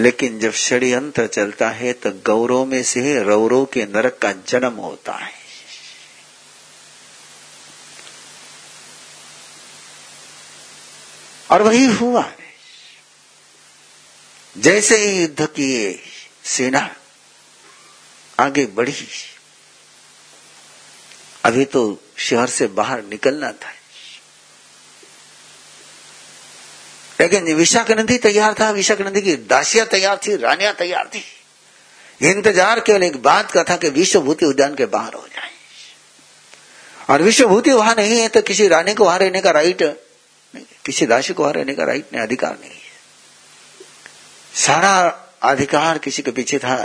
[0.01, 5.12] लेकिन जब षड्यंत्र चलता है तो गौरव में से रौरव के नरक का जन्म होता
[5.12, 5.32] है।
[11.51, 12.32] और वही हुआ।
[14.59, 16.03] जैसे ही युद्ध की
[16.44, 16.96] सेना
[18.40, 19.09] आगे बढ़ी।
[21.44, 23.80] अभी तो शहर से बाहर निकलना था।
[27.20, 31.24] लेकिन विशाख नदी तैयार था विशाख नदी की दासियाँ तैयार थी, रानियाँ तैयार थी।
[32.20, 35.50] इंतज़ार केवल एक बात का था कि विश्वभूति उद्यान के बाहर हो जाए।
[37.08, 41.06] और विश्वभूति वहाँ नहीं है तो किसी रानी को वहाँ रहने का राइट नहीं, किसी
[41.06, 42.78] दासी को वहाँ रहने का राइट नहीं, अधिकार नहीं है।
[44.58, 44.92] सारा
[45.44, 46.76] अधिकार किसी के पीछे था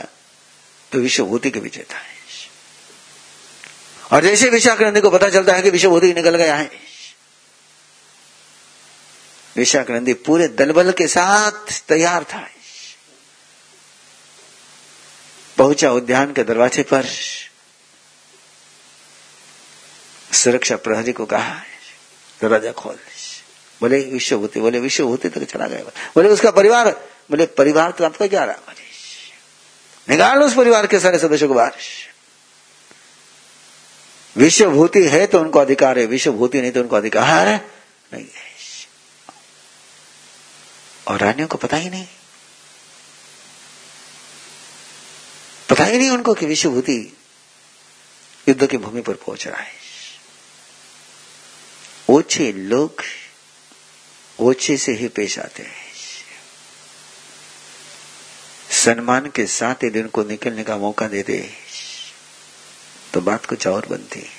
[0.92, 2.02] तो विश्वभूति के पीछे था।
[4.12, 6.70] और जैसे विशाख नदी को पता चलता है कि विश्वभूति निकल गया है
[9.58, 12.48] विशाख नंदी पूरे दलबल के साथ तैयार था।
[15.58, 17.06] पहुँचा उद्यान के दरवाजे पर।
[20.34, 21.62] सुरक्षा प्रहरी को कहा,
[22.42, 22.96] दरवाज़ा खोल।
[23.82, 25.80] बोले, विश्वभूति। बोले, विश्वभूति तक चला गया।
[26.16, 26.90] बोले, उसका परिवार?
[27.32, 28.56] बोले, परिवार तो आपका क्या रहा?
[28.56, 28.84] बोले,
[30.10, 31.72] निकाल उस परिवार के सारे सदस्यों को बाहर।
[34.38, 37.48] विश्वभूति है तो उनको अधिकार है, विश्वभूति नहीं तो उनको अधिकार
[38.14, 38.45] नहीं है।
[41.08, 42.08] और रानियों को पता ही नहीं।
[45.70, 47.18] पता ही नहीं उनको कि विश्वभूति
[48.50, 49.74] युद्ध की भूमि पर पहुँच रहा है।
[52.10, 53.02] ओछे लोग
[54.40, 55.86] ओछे से ही पेश आते हैं।
[58.72, 61.54] सम्मान के साथ यदि उनको निकलने का मौका दे दे।
[63.14, 64.30] तो बात कुछ और बनती है।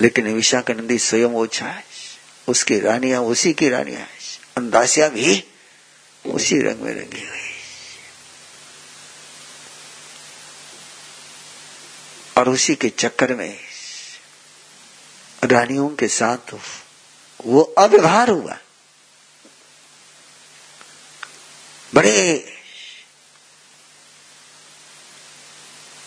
[0.00, 1.84] लेकिन विशाखानंदी स्वयं ओछा है।
[2.48, 4.21] उसकी रानियाँ उसी की रानियाँ है।
[4.56, 5.44] अंदासिया भी
[6.26, 7.50] उसी रंग में रंगी हुई
[12.36, 13.58] और उसी के चक्कर में
[15.44, 16.54] रानियों के साथ
[17.46, 18.58] वो अव्यवहार हुआ।
[21.94, 22.36] बड़े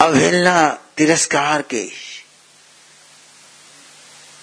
[0.02, 1.86] अवहेलना तिरस्कार के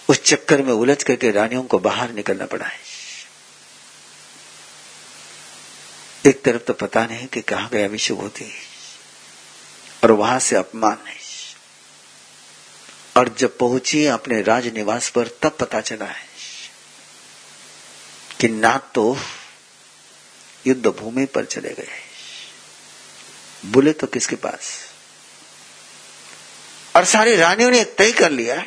[0.09, 2.92] उस चक्कर में उलझ करके रानियों को बाहर निकलना पड़ा है।
[6.27, 8.53] एक तरफ़ तो पता नहीं कि कहा गया विश्वभूति
[10.05, 11.17] और वहाँ से अपमान है
[13.17, 16.27] और जब पहुँची अपने राज निवास पर, तब पता चला है
[18.41, 19.19] कि ना तो
[20.67, 21.89] युद्ध भूमि पर चले गए।
[23.67, 24.71] बोले तो किसके पास?
[26.97, 28.65] और सारी रानियों ने तय कर लिया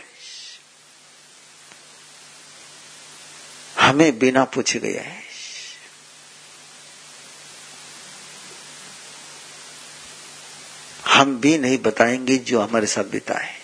[3.80, 5.25] हमें बिना पूछे गया है
[11.16, 13.56] हम भी नहीं बताएँगे जो हमारे साथ बीता है।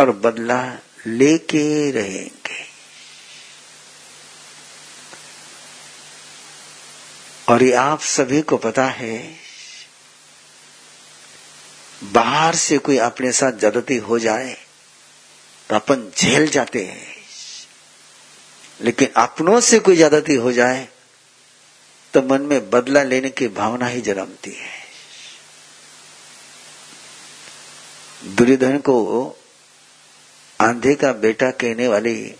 [0.00, 2.62] और बदला लेके रहेंगे।
[7.48, 9.36] और ये आप सभी को पता है,
[12.04, 14.56] बाहर से कोई अपने साथ जदती हो जाए
[15.70, 17.16] तो अपन झेल जाते हैं।
[18.80, 20.88] लेकिन अपनों से कोई ज्यादती हो जाए
[22.14, 24.82] तो मन में बदला लेने की भावना ही जन्मती है।
[28.24, 29.26] दुर्योधन को
[30.60, 32.34] आंधे का बेटा कहने वाली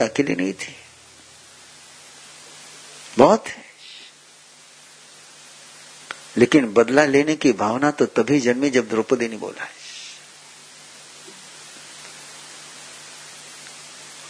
[0.00, 0.76] अकेली नहीं थी।
[3.18, 3.64] बहुत है।
[6.36, 9.78] लेकिन बदला लेने की भावना तो तभी जन्मी जब द्रौपदी ने बोला है।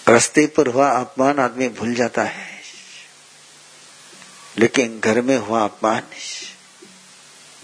[0.08, 2.57] रस्ते पर हुआ अपमान आदमी भूल जाता है।
[4.58, 6.02] लेकिन घर में हुआ अपमान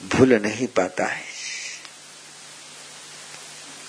[0.08, 1.24] भूल नहीं पाता है।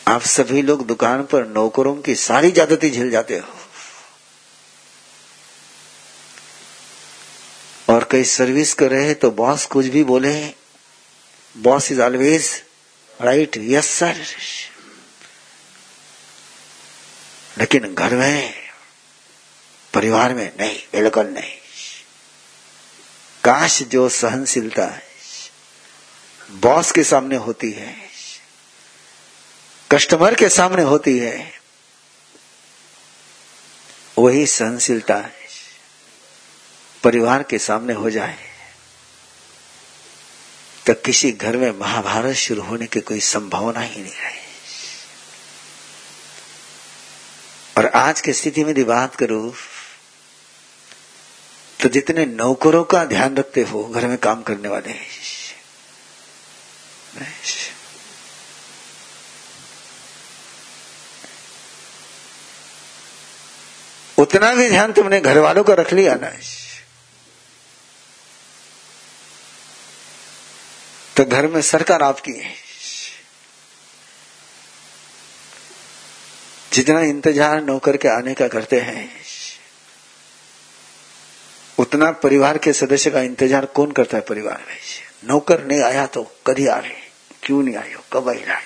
[0.08, 3.54] आप सभी लोग दुकान पर नौकरों की सारी ज्यादती झेल जाते हो।
[7.94, 10.54] और कई सर्विस कर रहे हैं तो बॉस कुछ भी बोले,
[11.58, 12.64] boss is always
[13.22, 14.26] right, yes sir.
[17.58, 18.54] लेकिन घर में,
[19.94, 21.65] परिवार में नहीं, बिल्कुल नहीं।
[23.46, 24.86] काश जो सहनशीलता
[26.52, 27.96] बॉस के सामने होती है,
[29.92, 31.54] कस्टमर के सामने होती है,
[34.18, 35.18] वही सहनशीलता
[37.04, 38.38] परिवार के सामने हो जाए
[40.88, 44.34] तो किसी घर में महाभारत शुरू होने की कोई संभावना ही नहीं है
[47.78, 49.54] और आज की स्थिति में यदि बात करूँ
[51.80, 54.94] तो जितने नौकरों का ध्यान रखते हो, घर में काम करने वाले,
[64.18, 66.30] उतना भी ध्यान तुमने घर वालों का रख लिया ना।
[71.18, 72.54] तो घर में सरकार आपकी है।
[76.74, 79.25] जितना इंतज़ार नौकर के आने का करते हैं
[81.80, 84.78] उतना परिवार के सदस्य का इंतज़ार कौन करता है परिवार में?
[85.26, 86.94] नौकर नहीं आया तो कभी आ रहे
[87.44, 88.60] क्यों नहीं आयो कब आई रहा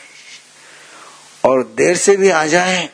[1.49, 2.89] और देर से भी आ जाए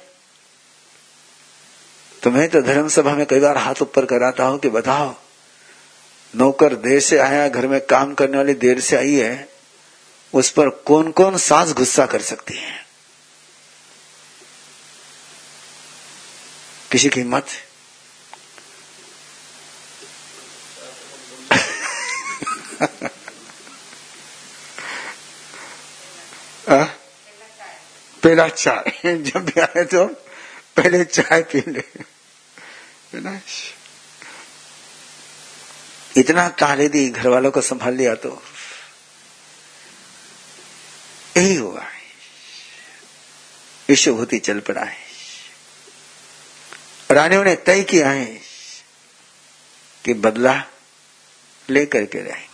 [2.24, 5.16] तो मैं तो धर्म सभा में कई बार हाथ ऊपर कराता हूँ कि बताओ,
[6.36, 9.50] नौकर देर से आया, घर में काम करने वाली देर से आई है,
[10.34, 12.86] उस पर कौन कौन सास गुस्सा कर सकती है?
[16.92, 17.46] किसी की हिम्मत?
[28.24, 30.06] पहला चाय। जब भी आए तो
[30.76, 31.84] पहले चाय पी ले।
[36.18, 38.44] इतना काले दी घर वालों को संभाल लिया तो।
[41.38, 41.96] यही हुआ। है
[43.90, 44.98] विश्वभूति चल पड़ा है
[47.12, 48.26] रानियों ने तय किया है
[50.06, 50.64] कि बदला
[51.70, 52.45] लेकर के रहेंगे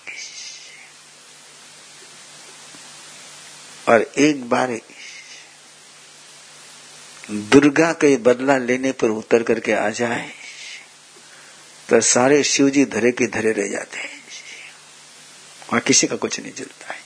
[3.91, 4.79] और एक बार
[7.31, 10.31] दुर्गा के बदला लेने पर उतर करके आ जाए
[11.89, 14.21] तो सारे शिव जी धरे के धरे रह जाते हैं।
[15.69, 16.99] वहाँ किसी का कुछ नहीं चलता है।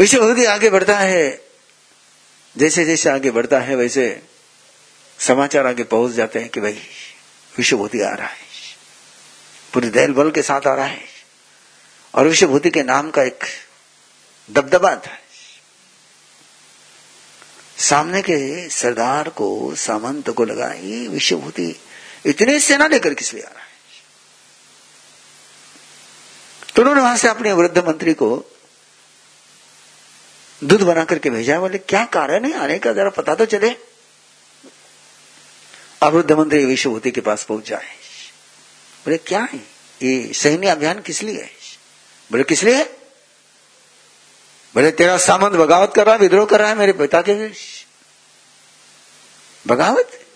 [0.00, 1.44] विश्व आगे बढ़ता है।
[2.56, 4.22] जैसे जैसे आगे बढ़ता है, वैसे
[5.18, 6.72] समाचार आगे पहुँच जाते हैं कि भाई,
[7.58, 8.42] विश्वभूति आ रहा है।
[9.72, 11.11] पूरी दैल बल के साथ आ रहा है।
[12.14, 13.44] और विश्वभूति के नाम का एक
[14.50, 15.18] दबदबा था।
[17.78, 21.80] सामने के सरदार को, सामंत को लगा, ये विश्वभूति
[22.26, 23.72] इतनी सेना लेकर किस लिए आ रहा है?
[26.76, 28.44] तो उन्होंने वहाँ से अपने वृद्ध मंत्री को
[30.64, 32.58] दूध बना करके भेजा। बोले, क्या कारण है?
[32.58, 33.76] आने का जरा पता तो चले।
[36.02, 37.94] अवृद्ध मंत्री विश्वभूति के पास पहुँच जाए।
[39.04, 39.58] बोले, क्या है?
[40.02, 41.61] ये सैन्य अभियान किस लिए है?
[42.32, 42.84] बोले, किस लिए?
[44.74, 47.52] बोले, तेरा सामंत बगावत कर रहा है, विद्रोह कर रहा है मेरे पिता के
[49.66, 50.26] बगावत?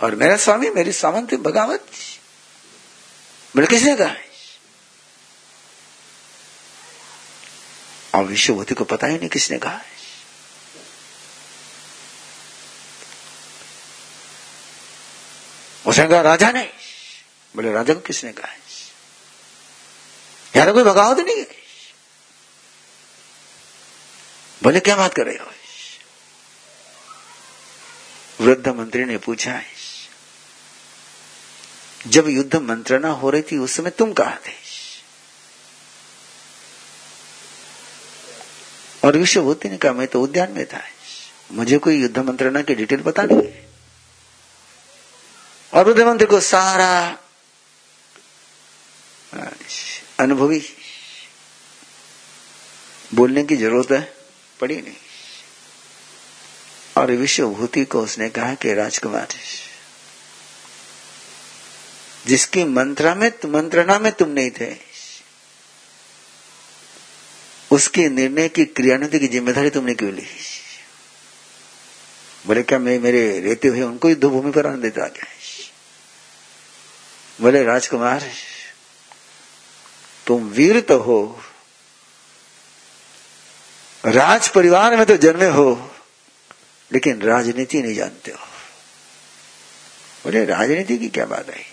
[0.00, 1.86] और मेरा स्वामी, मेरी सामंत बगावत?
[3.56, 4.14] बोले किसने कहा
[8.14, 9.92] और विश्वभूति को पता ही नहीं किसने कहा है।
[15.86, 16.72] उसने कहा, राजा ने
[17.56, 18.61] बोले, राजा को किसने कहा है?
[20.56, 21.46] यार कोई बगावत नहीं है।
[24.62, 25.46] बोले क्या बात कर रहे हो।
[28.40, 29.62] वृद्ध मंत्री ने पूछा,
[32.06, 34.62] जब युद्ध मंत्रणा हो रही थी, उस समय तुम कहा थे?
[39.04, 40.80] और विश्वभूति ने कहा, मैं तो उद्यान में था।
[41.52, 43.70] मुझे कोई युद्ध मंत्रणा की डिटेल पता नहीं है।
[45.74, 47.18] और वृद्ध मंत्री को सारा
[50.22, 50.62] अनुभवी।
[53.14, 54.14] बोलने की ज़रूरत है?
[54.60, 54.94] पड़ी नहीं।
[56.96, 59.28] और विश्वभूति को उसने कहा कि राजकुमार,
[62.26, 64.76] जिसकी मंत्रा में मंत्रणा में तुम नहीं थे,
[67.70, 70.26] उसके निर्णय की क्रियान्विति की ज़िम्मेदारी तुमने क्यों ली?
[72.46, 75.26] बोले, क्या मैं मेरे रहते हुए उनको युद्ध भूमि पर आने देता क्या?
[77.40, 78.30] बोले, राजकुमार
[80.26, 81.42] तुम वीर तो हो
[84.04, 85.90] राज परिवार में तो जन्मे हो,
[86.92, 88.46] लेकिन राजनीति नहीं जानते हो।
[90.24, 91.64] बोले, राजनीति की क्या बात है?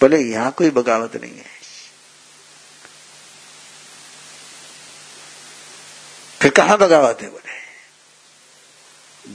[0.00, 1.60] बोले, यहाँ कोई बगावत नहीं है।
[6.40, 7.58] फिर कहा बगावत है बोले?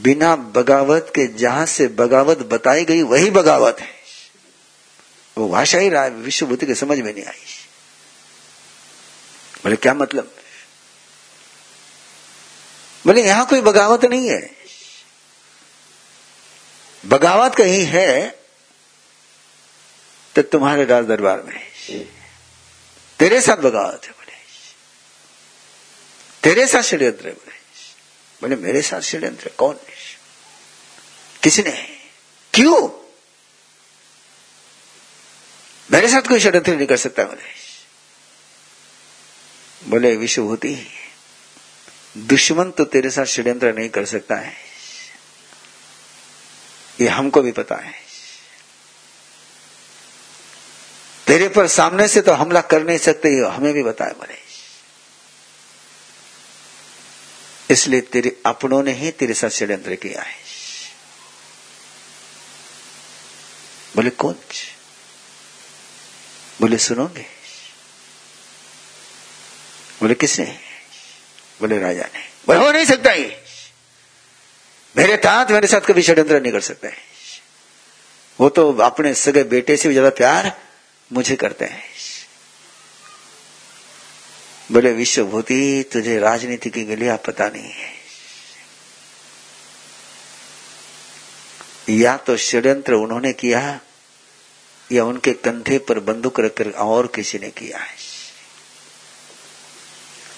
[0.02, 3.94] बिना बगावत के जहाँ से बगावत बताई गई, वही बगावत है।
[5.38, 7.55] वो भाषा ही विश्वभूति के समझ में नहीं आई।
[9.64, 10.36] बोले, क्या मतलब?
[13.06, 14.56] बोले, यहाँ कोई बगावत नहीं है।
[17.04, 18.30] बगावत कहीं है
[20.36, 21.60] तो तुम्हारे राज दरबार में
[23.20, 24.34] तेरे साथ बगावत है बोले।
[26.44, 27.56] तेरे साथ षड्यंत्र है बोले।
[28.42, 29.80] बोले, मेरे साथ षड्यंत्र कौन
[31.44, 31.72] किसने?
[32.54, 32.82] क्यों?
[35.90, 37.55] मेरे साथ कोई षड्यंत्र नहीं कर सकता बोले।
[39.88, 40.88] बोले विश्वभूति
[42.18, 44.54] दुश्मन तो तेरे साथ षड्यंत्र नहीं कर सकता है।
[47.02, 47.94] ये हमको भी पता है।
[51.28, 54.46] तेरे पर सामने से तो हमला कर नहीं सकते हमें भी बताया बोले
[57.72, 60.36] इसलिए तेरे अपनों ने ही तेरे साथ षड्यंत्र किया है।
[63.96, 64.36] बोले, कौन?
[66.62, 67.35] बोले, सुनोगे?
[70.02, 70.60] बोले, किसने?
[71.62, 73.44] बोले, राजा ने। बोले, हो नहीं सकता ये।
[74.98, 76.90] मेरे तात मेरे साथ कभी षड्यंत्र नहीं कर सकता।
[78.40, 80.60] वो तो अपने सगे बेटे से भी ज़्यादा प्यार
[81.14, 81.84] मुझे करते हैं।
[84.72, 87.94] बोले, विश्वभूति तुझे राजनीति की गलिया पता नहीं है।
[91.90, 93.80] या तो षड्यंत्र उन्होंने किया
[94.92, 98.05] या उनके कंधे पर बंदूक रखकर और किसी ने किया है।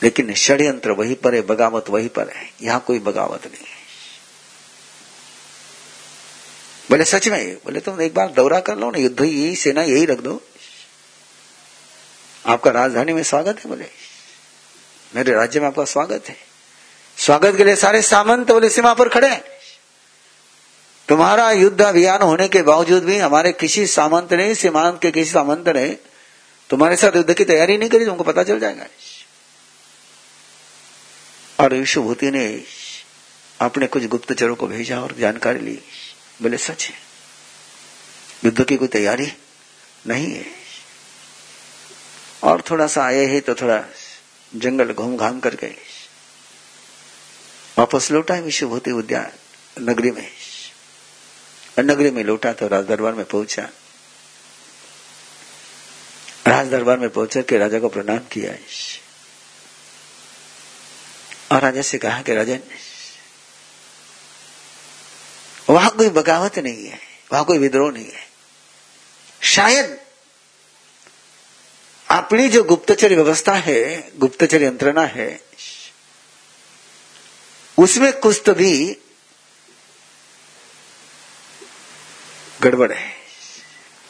[0.04, 3.78] लेकिन षड्यंत्र वहीं पर है, बगावत वहीं पर है। यहाँ कोई बगावत नहीं है।
[6.90, 7.56] बोले, सच में?
[7.56, 10.42] बोले, तुम एक बार दौरा कर लो ना, युद्ध यही सेना यही रख दो।
[12.46, 13.86] आपका राजधानी में स्वागत है बोले।
[15.16, 16.38] मेरे राज्य में आपका स्वागत है।
[17.18, 19.44] स्वागत के लिए सारे सामंत बोले, सीमा पर खड़े हैं।
[21.10, 25.70] तुम्हारा युद्ध अभियान होने के बावजूद भी हमारे किसी सामंत ने, सीमांत के किसी सामंत
[25.70, 25.98] ने
[26.70, 28.86] तुम्हारे साथ युद्ध की तैयारी नहीं करी, तुमको पता चल जाएगा।
[31.60, 32.64] और विश्वभूति ने
[33.62, 35.80] अपने कुछ गुप्तचरों को भेजा और जानकारी ली।
[36.42, 36.94] बोले, सच है।
[38.46, 39.34] युद्ध की कोई तैयारी
[40.08, 40.46] नहीं है।
[42.44, 43.84] और थोड़ा सा आए ही तो थोड़ा
[44.56, 45.76] जंगल घूम घाम कर गए।
[47.78, 49.32] वापस लौटा विश्वभूति उद्यान
[49.84, 50.32] नगरी में।
[51.80, 53.70] नगरी में लौटा तो राज दरबार में पहुँचा।
[56.48, 58.54] राज दरबार में पहुंचकर के राजा को प्रणाम किया।
[61.52, 62.60] और राजा से कहा कि राजन,
[65.70, 67.00] वहाँ कोई बगावत नहीं है,
[67.32, 68.28] वहाँ कोई विद्रोह नहीं है।
[69.44, 70.00] शायद
[72.12, 75.42] अपनी जो गुप्तचर व्यवस्था है, गुप्तचर यंत्रणा है,
[77.80, 78.98] उसमें कुछ तो भी
[82.62, 83.18] गड़बड़ है।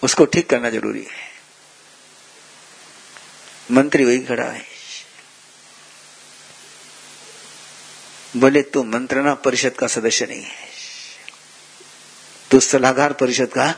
[0.04, 1.28] उसको ठीक करना ज़रूरी है।
[3.72, 4.77] मंत्री वही खड़ा है।
[8.36, 10.68] बोले, तू मंत्रणा परिषद का सदस्य नहीं है।
[12.52, 13.76] तू सलाहकार परिषद का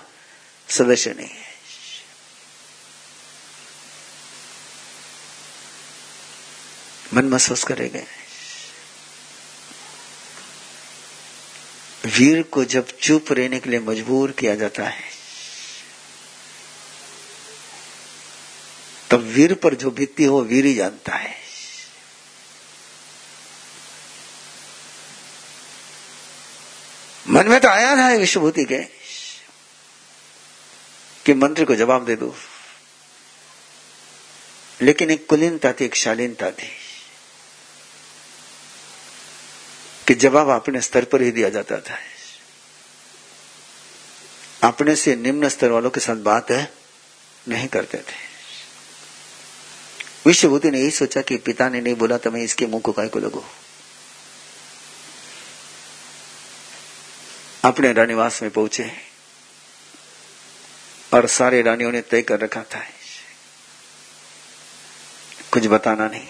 [0.70, 1.50] सदस्य नहीं है।
[7.14, 8.06] मन महसूस करेंगे।
[12.06, 15.04] वीर को जब चुप रहने के लिए मजबूर किया जाता है,
[19.10, 21.49] तब वीर पर जो बीतती हो वीर ही जानता है।
[27.40, 28.84] मन में तो आया था विश्वभूति के।
[31.26, 32.36] कि मंत्री को जवाब दे दो।
[34.82, 36.70] लेकिन एक कुलीनता थी, एक शालीनता थी।
[40.08, 41.98] कि जवाब अपने स्तर पर ही दिया जाता था।
[44.68, 46.74] अपने से निम्न स्तर वालों के साथ बात है
[47.48, 48.30] नहीं करते थे।
[50.26, 53.08] विश्वभूति ने यही सोचा कि पिता ने नहीं बोला तो मैं इसके मुँह को काय
[53.08, 53.44] को लगू?
[57.64, 58.92] अपने रानीवास में पहुँचे
[61.14, 62.86] और सारे रानियों ने तय कर रखा था।
[65.52, 66.28] कुछ बताना नहीं।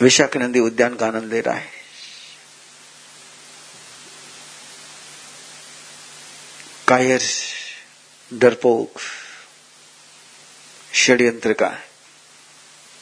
[0.00, 1.72] विशाख नंदी उद्यान का आनंद ले रहा है।
[6.88, 7.22] कायर
[8.34, 9.00] डरपोक
[10.94, 11.78] षड्यंत्र का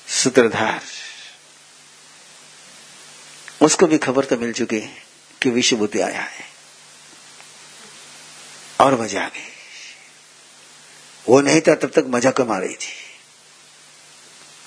[0.08, 0.82] सूत्रधार।
[3.62, 5.07] उसको भी खबर तो मिल चुकी है।
[5.42, 6.46] कि विश्वभूति आया है।
[8.80, 9.46] और मज़ा आ गई
[11.24, 12.92] वो नहीं था तब तक मज़ा कम आ रही थी।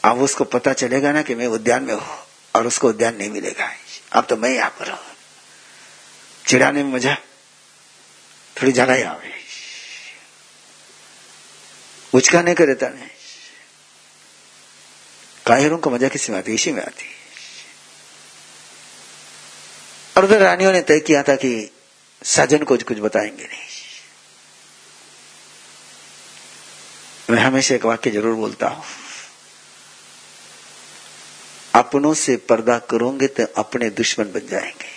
[0.04, 2.18] अब उसको पता चलेगा ना कि मैं उद्यान में हूँ
[2.56, 3.70] और उसको उद्यान नहीं मिलेगा।
[4.12, 5.00] अब तो मैं यहाँ पर हूँ।
[6.46, 7.16] चिड़ाने में मज़ा
[8.56, 9.32] थोड़ी ज़्यादा ही आवे।
[12.14, 13.08] उचकाने का रहता नहीं।
[15.46, 16.54] कायरों को मज़ा किसी में आती?
[16.54, 17.06] इसी में आती।
[20.16, 21.70] और उधर रानियों ने तय किया था कि
[22.22, 23.70] साजन को कुछ बताएँगे नहीं।
[27.30, 28.84] मैं हमेशा एक वाक्य ज़रूर बोलता हूँ।
[31.74, 34.90] अपनों से पर्दा करोगे तो अपने दुश्मन बन जाएँगे।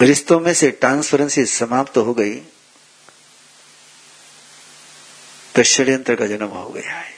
[0.00, 2.34] रिश्तों में से ट्रांसफरेंसी समाप्त तो हो गई
[5.54, 7.14] तो षड्यंत्र का जन्म हो गया है।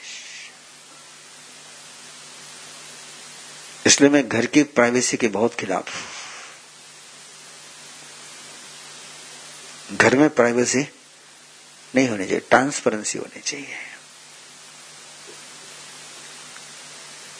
[3.89, 6.01] इसलिए मैं घर की प्राइवेसी के बहुत खिलाफ हूँ।
[9.97, 10.81] घर में प्राइवेसी
[11.95, 13.75] नहीं होनी चाहिए ट्रांसपेरेंसी होनी चाहिए।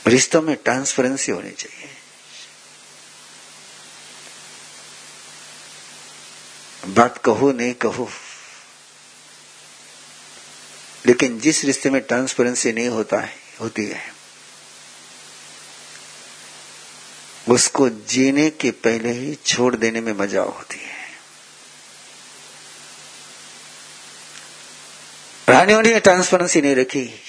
[0.08, 1.90] रिश्तों में ट्रांसपेरेंसी होनी चाहिए।
[6.88, 8.10] बात कहो, नहीं कहो,
[11.06, 14.19] लेकिन जिस रिश्ते में ट्रांसपेरेंसी नहीं होता है, होती है
[17.50, 21.00] उसको जीने के पहले ही छोड़ देने में मज़ा होती है।
[25.50, 27.22] रानियों ने ट्रांसपेरेंसी नहीं रखी।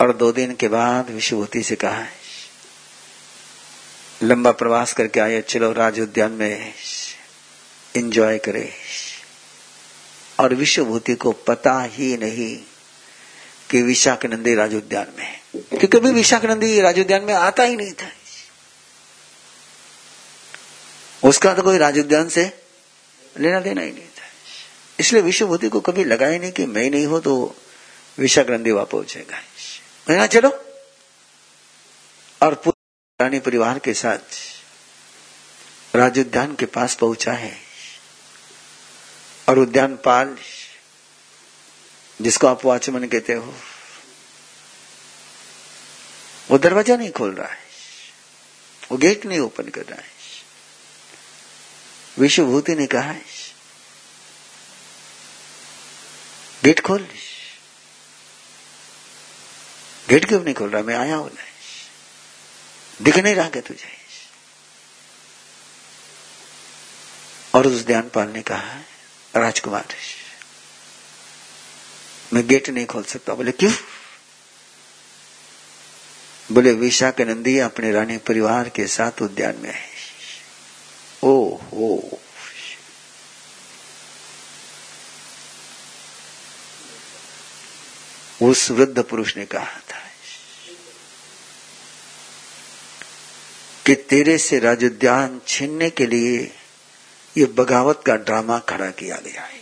[0.00, 2.06] और दो दिन के बाद विश्वभूति से कहा,
[4.22, 6.74] लंबा प्रवास करके आए, चलो राज उद्यान में
[7.96, 8.72] इंजॉय करे।
[10.40, 12.56] और विश्वभूति को पता ही नहीं
[13.70, 17.76] कि विशाख नंदी राज उद्यान में क्योंकि कभी विशाख नंदी राज उद्यान में आता ही
[17.76, 18.10] नहीं था।
[21.22, 22.44] उसका तो कोई राज उद्यान से
[23.36, 24.26] लेना देना ही नहीं था।
[25.00, 27.34] इसलिए विश्वभूति को कभी लगा ही नहीं कि मैं नहीं हो तो
[28.18, 30.50] विशाख नंदी वहाँ पहुंचेगा। चलो।
[32.40, 32.62] और
[33.20, 34.36] रानी परिवार के साथ
[35.96, 37.52] राज उद्यान के पास पहुँचा है।
[39.48, 40.36] और उद्यान पाल,
[42.20, 43.54] जिसको आप वॉचमैन कहते हो।
[46.50, 47.66] वो दरवाज़ा नहीं खोल रहा है।
[48.90, 50.16] वो गेट नहीं ओपन कर रहा है।
[52.18, 53.22] विश्वभूति ने कहा है,
[56.64, 57.06] गेट खोल।
[60.08, 60.82] गेट क्यों नहीं खोल रहा?
[60.82, 61.30] मैं आया हूँ
[63.00, 63.96] दिख नहीं रहा क्या तुझे?
[67.54, 68.80] और उस ध्यानपाल ने कहा,
[69.34, 69.94] राजकुमार,
[72.32, 73.72] मैं गेट नहीं खोल सकता। बोले, क्यों?
[76.52, 79.88] बोले, विशाख नंदी अपने रानी परिवार के साथ उद्यान में है।
[81.22, 82.00] ओ ओ
[88.42, 89.98] उस वृद्ध पुरुष ने कहा था,
[93.86, 96.54] कि तेरे से राजोद्यान छीनने के लिए
[97.36, 99.60] ये बगावत का ड्रामा खड़ा किया गया है।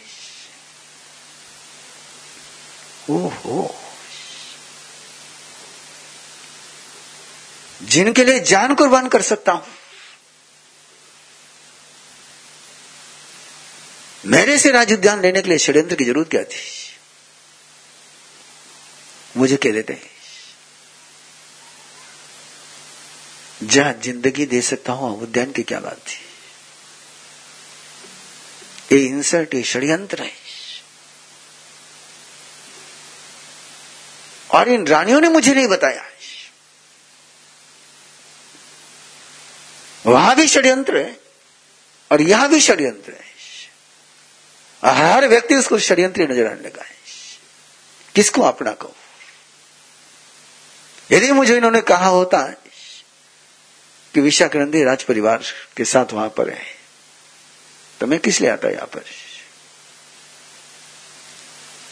[3.11, 3.86] ओहो।
[7.83, 9.66] जिनके लिए जान कुर्बान कर सकता हूँ।
[14.27, 16.62] मेरे से राज उद्यान लेने के लिए षड्यंत्र की ज़रूरत क्या थी?
[19.37, 20.11] मुझे कह देते हैं।
[23.62, 26.20] जहाँ ज़िंदगी दे सकता हूँ उद्यान की क्या बात थी?
[28.97, 30.33] ये इंसर्ट ये षड्यंत्र है।
[34.51, 36.05] और इन रानियों ने मुझे नहीं बताया।
[40.07, 41.19] वहाँ भी षड्यंत्र है,
[42.11, 43.25] और यहाँ भी षड्यंत्र है।
[44.83, 46.95] हर व्यक्ति उसको षड्यंत्र नज़र आने लगा है।
[48.15, 48.95] किसको अपना कहो?
[51.11, 52.57] यदि मुझे इन्होंने कहा होता है
[54.15, 55.43] कि विशाखनंदी राज परिवार
[55.77, 56.65] के साथ वहाँ पर है
[58.01, 59.05] तो मैं किस लिए आता यहाँ पर?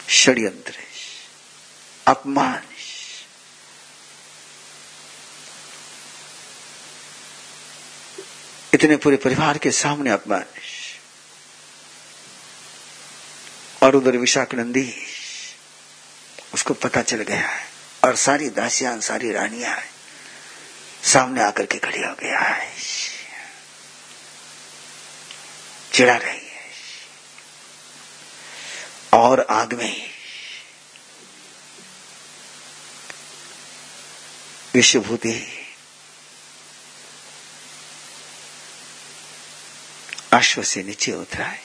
[0.09, 0.73] षड्यंत्र
[2.07, 2.61] अपमान
[8.85, 10.45] इतने पूरे परिवार के सामने अपमान
[13.83, 14.95] और उधर विशाख नंदी,
[16.53, 17.67] उसको पता चल गया है।
[18.03, 19.79] और सारी दासियाँ, सारी रानियाँ
[21.03, 22.73] सामने आकर के खड़ी हो गया है।
[25.93, 26.61] चिड़ा रही है।
[29.13, 30.09] और आग में
[34.73, 35.61] विश्वभूति
[40.35, 41.59] अश्व से नीचे उतरा है।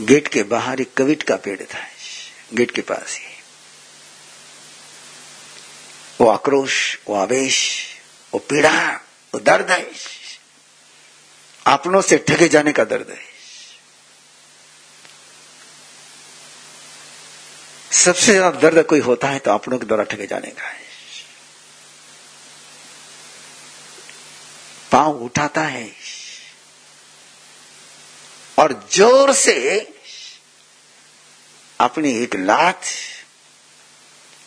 [0.00, 1.78] गेट के बाहर एक कविट का पेड़ था।
[2.54, 3.36] गेट के पास ही।
[6.20, 7.58] वो आक्रोश, वो आवेश,
[8.32, 8.78] वो पीड़ा,
[9.32, 9.82] वो दर्द है।
[11.66, 13.26] अपनों से ठगे जाने का दर्द है।
[17.96, 20.87] सबसे ज़्यादा दर्द कोई होता है तो अपनों के द्वारा ठगे जाने का है।
[24.92, 25.90] पाँव उठाता है।
[28.58, 29.54] और ज़ोर से
[31.80, 32.84] अपनी एक लात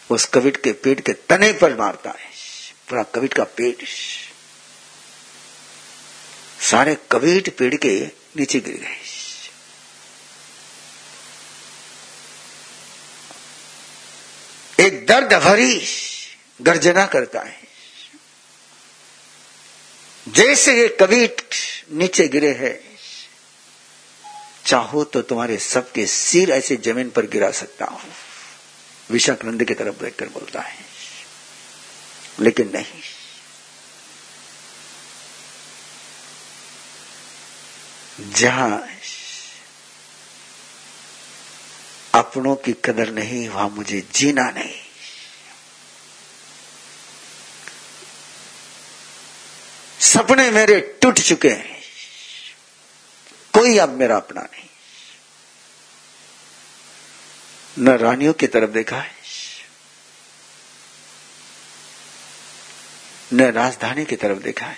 [0.09, 2.29] उस कविट के पेट के तने पर मारता है।
[2.89, 3.87] पूरा कविट का पेट।
[6.61, 7.99] सारे कविट पेड़ के
[8.37, 8.97] नीचे गिर गए।
[14.79, 15.81] एक दर्द भरी
[16.61, 17.60] गर्जना करता है।
[20.27, 21.41] जैसे ये कविट
[21.91, 22.79] नीचे गिरे हैं,
[24.65, 27.99] चाहो तो तुम्हारे सबके सिर ऐसे ज़मीन पर गिरा सकता हूँ।
[29.09, 30.75] विशाख नंद की तरफ़ देखकर बोलता है,
[32.39, 33.01] लेकिन नहीं।
[38.31, 38.87] जहाँ
[42.13, 44.73] अपनों की कदर नहीं, वहाँ मुझे जीना नहीं।
[50.01, 51.81] सपने मेरे टूट चुके हैं।
[53.53, 54.69] कोई अब मेरा अपना नहीं।
[57.79, 59.15] न रानियों की तरफ़ देखा है।
[63.33, 64.77] न राजधानी की तरफ़ देखा है।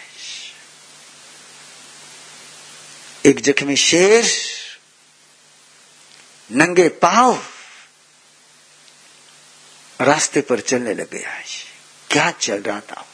[3.26, 4.32] एक जख्मी शेर,
[6.52, 7.46] नंगे पाँव
[10.02, 11.44] रास्ते पर चलने लग गया है।
[12.12, 13.10] क्या चल रहा था?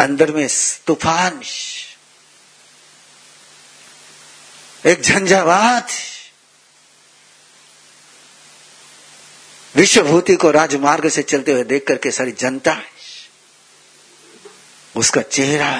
[0.00, 0.46] अंदर में
[0.86, 1.42] तूफ़ान
[4.86, 5.90] एक झंझावात
[9.74, 12.76] विश्वभूति को राजमार्ग से चलते हुए देख करके सारी जनता
[14.94, 15.72] उसका चेहरा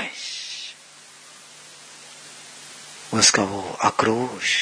[3.14, 4.55] उसका वो आक्रोश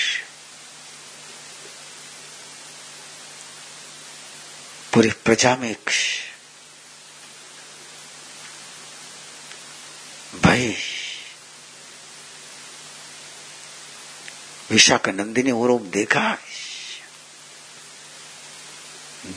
[4.94, 5.74] पूरी प्रजा में
[10.42, 10.74] भय
[14.70, 16.38] विशाखा नंदी ने वो रूप देखा,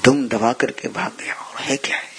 [0.03, 1.97] दुम दबा करके भाग गया, और है क्या?
[1.97, 2.15] है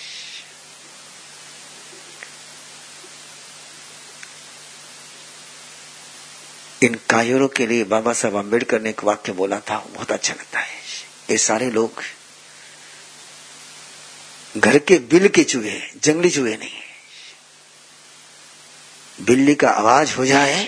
[6.83, 10.61] इन कायरों के लिए बाबा साहब अंबेडकर ने एक वाक्य बोला था बहुत अच्छा लगता
[10.61, 10.77] है।
[11.31, 12.03] ये सारे लोग
[14.57, 16.88] घर के बिल के चूहे जंगली चूहे नहीं
[19.19, 20.65] बिल्ली का आवाज़ हो जाए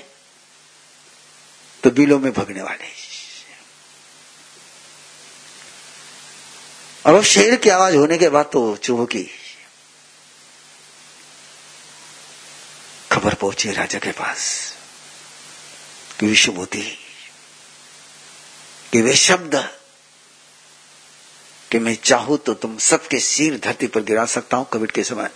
[1.83, 2.89] तो बिलों में भगने वाले।
[7.05, 9.23] और अब शेर की आवाज़ होने के बाद तो चूहों की
[13.13, 14.43] खबर पहुँची राजा के पास,
[16.21, 16.83] कि विश्वभूति
[18.93, 19.55] कि वे शब्द,
[21.71, 25.31] कि मैं चाहूँ तो तुम सबके सिर धरती पर गिरा सकता हूँ कबीर के समान।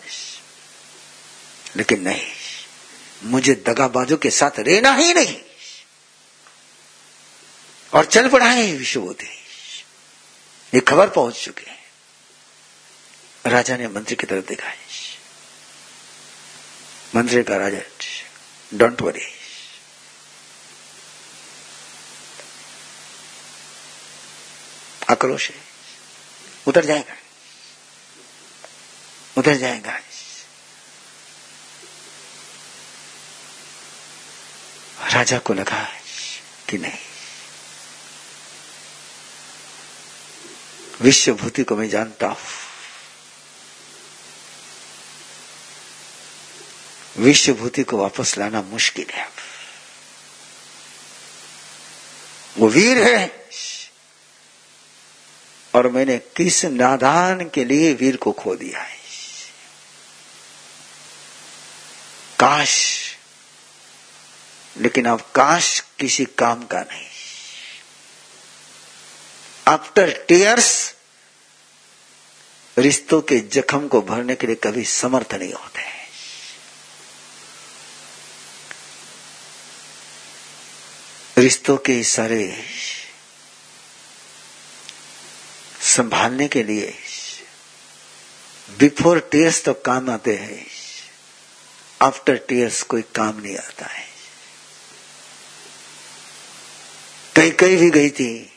[1.77, 2.23] लेकिन नहीं।
[3.23, 5.41] मुझे दगाबाजों के साथ रहना ही नहीं।
[7.95, 9.27] और चल पड़ा है विश्वभूति
[10.75, 11.79] ये खबर पहुँच चुकी है।
[13.47, 14.77] राजा ने मंत्री की तरफ़ देखा है।
[17.17, 17.79] मंत्री का राजा
[18.75, 19.35] डोंट वरी
[25.11, 25.57] आक्रोश है।
[26.69, 27.17] उतर जाएगा।
[29.39, 30.01] उतर जाएगा।
[35.13, 35.83] राजा को लगा
[36.69, 36.99] कि नहीं
[41.01, 42.37] विश्वभूति को मैं जानता हूँ
[47.19, 49.29] विश्वभूति को वापस लाना मुश्किल है
[52.59, 53.45] वो वीर है।
[55.75, 58.99] और मैंने किस नादान के लिए वीर को खो दिया है।
[62.41, 63.14] काश
[64.77, 67.07] लेकिन अवकाश किसी काम का नहीं।
[69.69, 70.95] आफ्टर टीयर्स
[72.79, 75.83] रिश्तों के जख्म को भरने के लिए कभी समर्थ नहीं होते।
[81.39, 82.65] रिश्तों के सारे
[85.83, 86.95] संभालने के लिए
[88.79, 90.67] बिफोर टीयर्स तो काम आते हैं।
[92.03, 94.14] आफ्टर टीयर्स कोई काम नहीं आता है।
[97.37, 98.53] कई कई भी गई थी।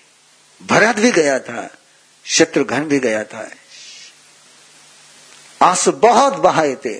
[0.63, 1.77] भरत भी गया था,
[2.25, 3.51] शत्रुघ्न भी गया था।
[5.61, 6.99] आँसू बहुत बहाए थे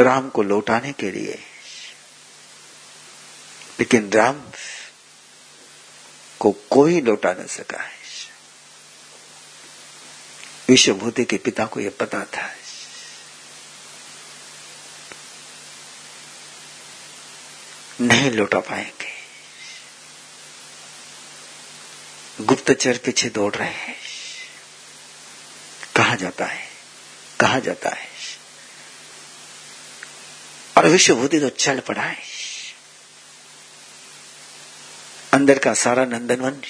[0.00, 1.38] राम को लौटाने के लिए।
[3.78, 4.42] लेकिन राम
[6.40, 7.92] को कोई लौटा न सका है।
[10.68, 12.54] विश्वभूति के पिता को यह पता था।
[18.00, 19.19] नहीं लौटा पाएँगे।
[22.40, 23.96] गुप्तचर पीछे दौड़ रहे हैं।
[25.96, 26.68] कहा जाता है?
[27.40, 28.08] कहा जाता है?
[30.76, 32.22] और विश्वभूति तो चल पड़ा है।
[35.32, 36.62] अंदर का सारा नंदनवन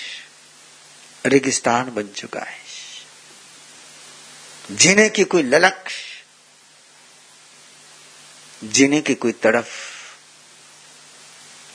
[1.27, 2.59] रेगिस्तान बन चुका है।
[4.71, 5.89] जीने की कोई ललक,
[8.65, 9.69] जीने की कोई तड़फ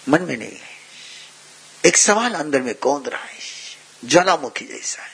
[0.10, 0.76] मन में नहीं है।
[1.86, 3.55] एक सवाल अंदर में कौंद रहा है।
[4.06, 5.10] ज्वालामुखी जैसा है।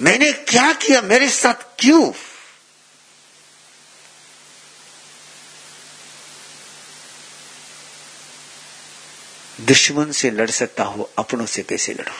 [0.00, 1.02] मैंने क्या किया?
[1.02, 2.12] मेरे साथ क्यों?
[9.60, 12.12] दुश्मन से लड़ सकता हो, अपनों से कैसे लड़ू?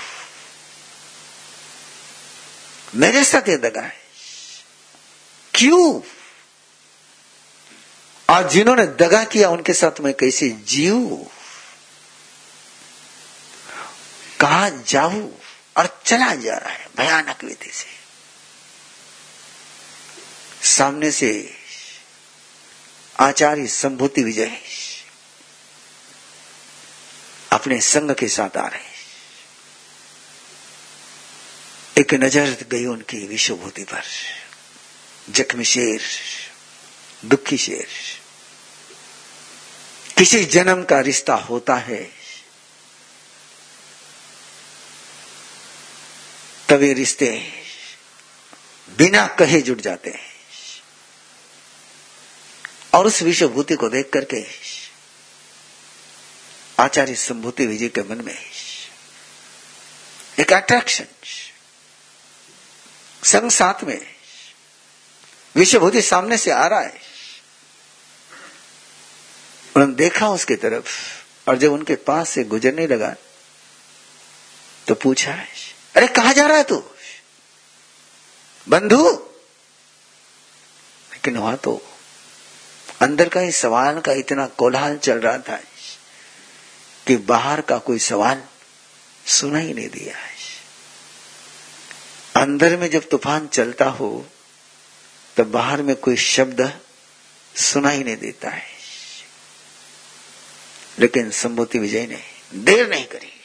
[2.94, 4.00] मेरे साथ ये दगा है।
[5.54, 6.00] क्यों?
[8.30, 11.30] आज जिन्होंने दगा किया, उनके साथ मैं कैसे जीव
[14.40, 15.28] कहा जाऊ
[15.76, 17.98] और चला जा रहा है भयानक विधि से।
[20.68, 21.54] सामने से
[23.20, 24.60] आचार्य संभूति विजय
[27.52, 28.96] अपने संग के साथ आ रहे
[32.00, 34.02] एक नज़र गई उनकी विश्वभूति पर।
[35.30, 36.02] जख्मी शेर,
[37.24, 37.88] दुखी शेर।
[40.18, 42.17] किसी जन्म का रिश्ता होता है।
[46.68, 47.52] तभी रिश्ते
[48.98, 50.26] बिना कहे जुट जाते हैं।
[52.94, 54.44] और उस विश्वभूति को देख करके
[56.78, 58.38] आचार्य संभूति विजय के मन में
[60.40, 61.06] एक अट्रैक्शन
[63.24, 64.00] संग साथ में
[65.54, 67.00] विश्वभूति सामने से आ रहा है।
[69.76, 70.90] उन्होंने देखा उसकी तरफ़
[71.48, 73.14] और जब उनके पास से गुजरने लगा
[74.88, 76.84] तो पूछा है अरे कहा जा रहा है तू?
[78.68, 79.10] बंधु?
[81.12, 81.96] लेकिन वहाँ तो
[83.00, 85.56] अंदर का ही सवाल का इतना कोलाहल चल रहा था
[87.06, 88.42] कि बाहर का कोई सवाल
[89.26, 90.16] सुना ही नहीं दिया
[92.40, 94.26] अंदर में जब तूफ़ान चलता हो
[95.36, 96.80] तो बाहर में कोई शब्द
[97.56, 98.66] सुना ही नहीं देता है।
[100.98, 102.22] लेकिन संभूति विजय ने
[102.54, 103.37] देर नहीं करी।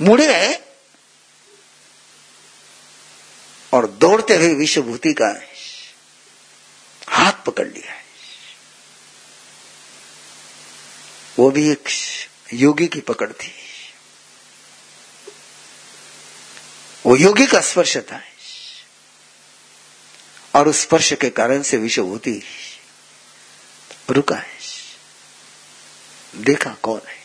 [0.00, 0.54] मुड़े
[3.72, 5.40] और दौड़ते हुए विश्वभूति का
[7.08, 8.04] हाथ पकड़ लिया है।
[11.38, 11.88] वो भी एक
[12.52, 13.52] योगी की पकड़ थी।
[17.06, 18.20] वो योगी का स्पर्श था।
[20.54, 22.42] और उस स्पर्श के कारण से विश्वभूति
[24.10, 24.58] रुका है।
[26.36, 27.23] देखा कौन है?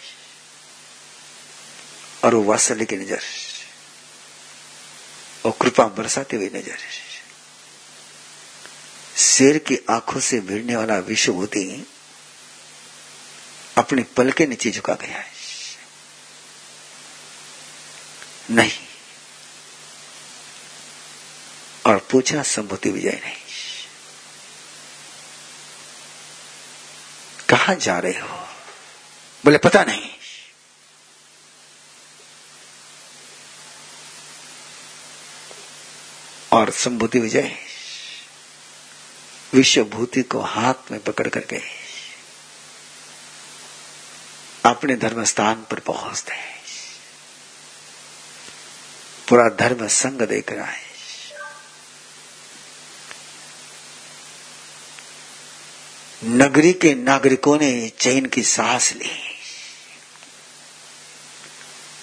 [2.24, 3.22] और वो वात्सल्य की नज़र
[5.46, 6.78] और कृपा बरसाते हुए नज़र
[9.18, 11.88] शेर की आँखों से भिड़ने वाला विश्वभूति
[13.78, 15.40] अपने पल के नीचे झुका गया है
[18.52, 18.72] नहीं।
[21.86, 23.36] और पूछा, संभूति विजय नहीं
[27.50, 28.48] कहा जा रहे हो?
[29.46, 30.19] बोले, पता नहीं।
[36.60, 37.52] और संभूति विजय।
[39.54, 41.60] विश्वभूति को हाथ में पकड़ करके
[44.66, 46.58] अपने धर्म स्थान पर पहुँचते हैं।
[49.30, 50.88] पूरा धर्म संग देख रहा है
[56.24, 59.12] नगरी के नागरिकों ने चैन की सांस ली।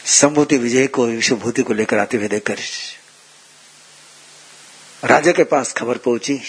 [0.06, 2.58] संभूति विजय को विश्वभूति को लेकर आते हुए देखकर
[5.04, 6.40] राजा के पास खबर पहुँची।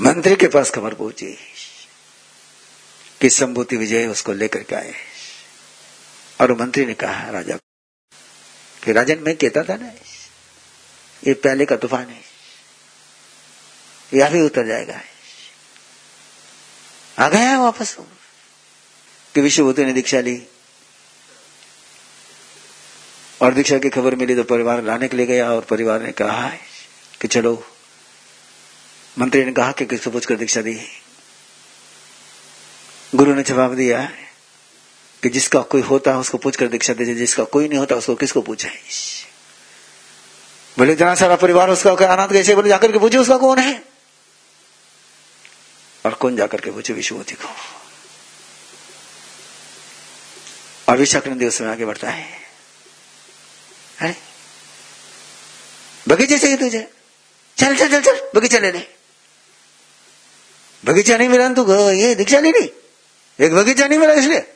[0.00, 1.38] मंत्री के पास खबर पहुँची
[3.20, 4.94] कि संभूति विजय उसको लेकर के आए।
[6.40, 9.86] और मंत्री ने कहा, राजा, को कि राजन मैं कहता था ना,
[11.26, 12.22] ये पहले का तूफ़ान है
[14.14, 15.00] यह भी उतर जाएगा।
[17.18, 17.96] आ गया वापस।
[19.34, 20.46] कि विश्वभूति ने दीक्षा ली।
[23.40, 26.46] और दीक्षा की खबर मिली तो परिवार लाने के लिए गया और परिवार ने कहा
[26.46, 26.60] है
[27.20, 27.52] कि चलो।
[29.18, 30.78] मंत्री ने कहा कि किसको पूछकर दीक्षा दी?
[33.14, 34.02] गुरु ने जवाब दिया
[35.22, 38.40] कि जिसका कोई होता है उसको पूछकर दीक्षा दीजिए जिसका कोई नहीं होता उसको किसको
[38.40, 38.70] पूछे?
[40.78, 42.54] बोले इतना सारा परिवार उसका अनाथ कैसे?
[42.54, 43.82] बोले जाकर के पूछे उसका कौन है?
[46.06, 46.92] और कौन जाकर के पूछे?
[46.92, 47.48] विश्वमूर्ति को।
[50.88, 52.49] और विशाख नदी उसमें आगे बढ़ता है,
[54.00, 54.16] है?
[56.08, 56.88] बगीचे चाहिए तुझे?
[57.58, 58.86] चल चल चल चल, बगीचा ले ले
[60.82, 62.70] बगीचा नहीं मिला तू ये दीक्षा नहीं ली
[63.38, 64.46] एक बगीचा नहीं मिला इसलिए।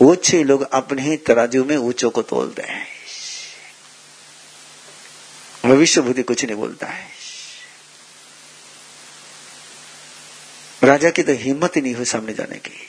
[0.00, 2.86] ऊँचे लोग अपने ही तराजू में ऊंचों को तोलते हैं।
[5.64, 7.06] भविष्य बुद्धि कुछ नहीं बोलता है।
[10.82, 12.86] राजा की तो हिम्मत ही नहीं हुई सामने जाने की।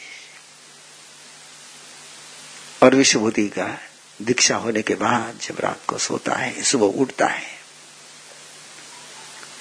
[2.83, 3.79] और विश्वभूति का
[4.21, 7.47] दीक्षा होने के बाद जब रात को सोता है, सुबह उठता है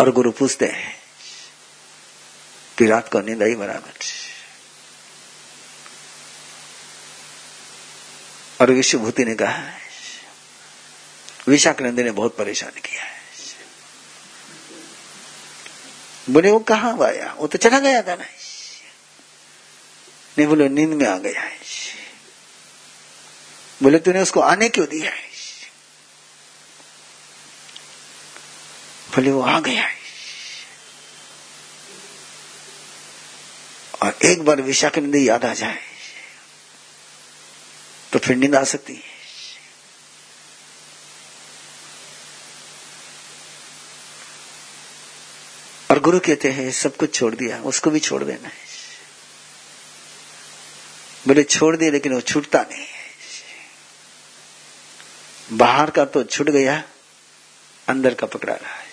[0.00, 0.96] और गुरु पूछते हैं
[2.78, 3.92] कि रात को नींद आई बराबर?
[8.60, 9.62] और विश्वभूति ने कहा,
[11.48, 13.20] विशाख नंदी ने बहुत परेशान किया है।
[16.30, 18.24] बोले, वो कहा वो तो चला गया था ना?
[20.38, 21.58] नहीं, बोले, नींद में आ गया है।
[23.82, 25.30] बोले, तूने उसको आने क्यों दिया है?
[29.14, 29.96] बोले, वो आ गया है।
[34.02, 35.78] और एक बार विशाख नदी याद आ जाए
[38.12, 39.12] तो फिर नींद आ सकती है।
[45.90, 48.54] और गुरु कहते हैं, सब कुछ छोड़ दिया, उसको भी छोड़ देना है।
[51.26, 52.91] बोले, छोड़ दिए लेकिन वो छूटता नहीं।
[55.52, 56.82] बाहर का तो छूट गया,
[57.88, 58.90] अंदर का पकड़ा रहा है।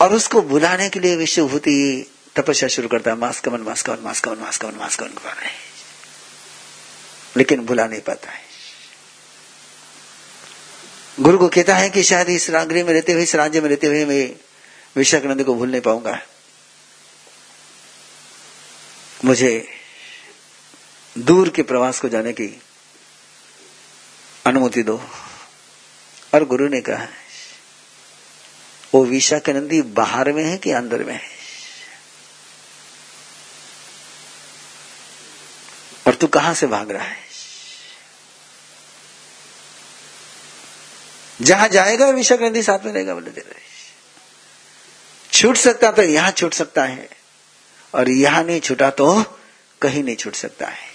[0.00, 4.20] और उसको बुलाने के लिए विश्वभूति तपस्या शुरू करता है, मास कमन मास कमन मास
[4.20, 5.50] कमन मास कमन मास कमन कर रहे
[7.36, 8.42] लेकिन भुला नहीं पाता है।
[11.20, 13.86] गुरु को कहता है कि शायद इस गृह में रहते हुए, इस राज्य में रहते
[13.86, 14.36] हुए मैं
[14.96, 16.18] विशाखानंद को भूल नहीं पाऊँगा।
[19.24, 19.83] मुझे
[21.18, 22.62] दूर के प्रवास को जाने की
[24.46, 25.02] अनुमति दो।
[26.34, 27.08] और गुरु ने कहा,
[28.94, 31.34] वो विशा के नंदी बाहर में है कि अंदर में है?
[36.06, 37.16] और तू कहाँ से भाग रहा है?
[41.42, 43.56] जहाँ जाएगा विशा विशाख नंदी साथ में रहेगा, बोले तेरे।
[45.32, 47.10] छूट सकता तो यहाँ छूट सकता है,
[47.94, 49.38] और यहाँ नहीं छूटा तो
[49.82, 50.93] कहीं नहीं छूट सकता है।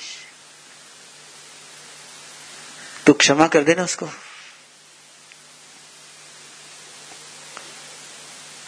[3.09, 4.07] तो क्षमा कर देना उसको।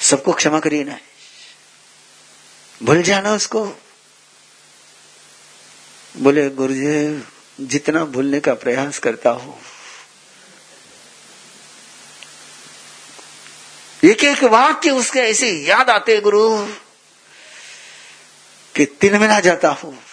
[0.01, 0.97] सबको क्षमा करिए ना।
[2.83, 3.65] भूल जाना उसको।
[6.17, 7.25] बोले गुरु जी
[7.65, 9.59] जितना भूलने का प्रयास करता हूँ।
[14.03, 16.67] एक एक वाक्य उसके ऐसे याद आते गुरु,
[18.75, 20.03] कि तिल मिला जाता हूँ।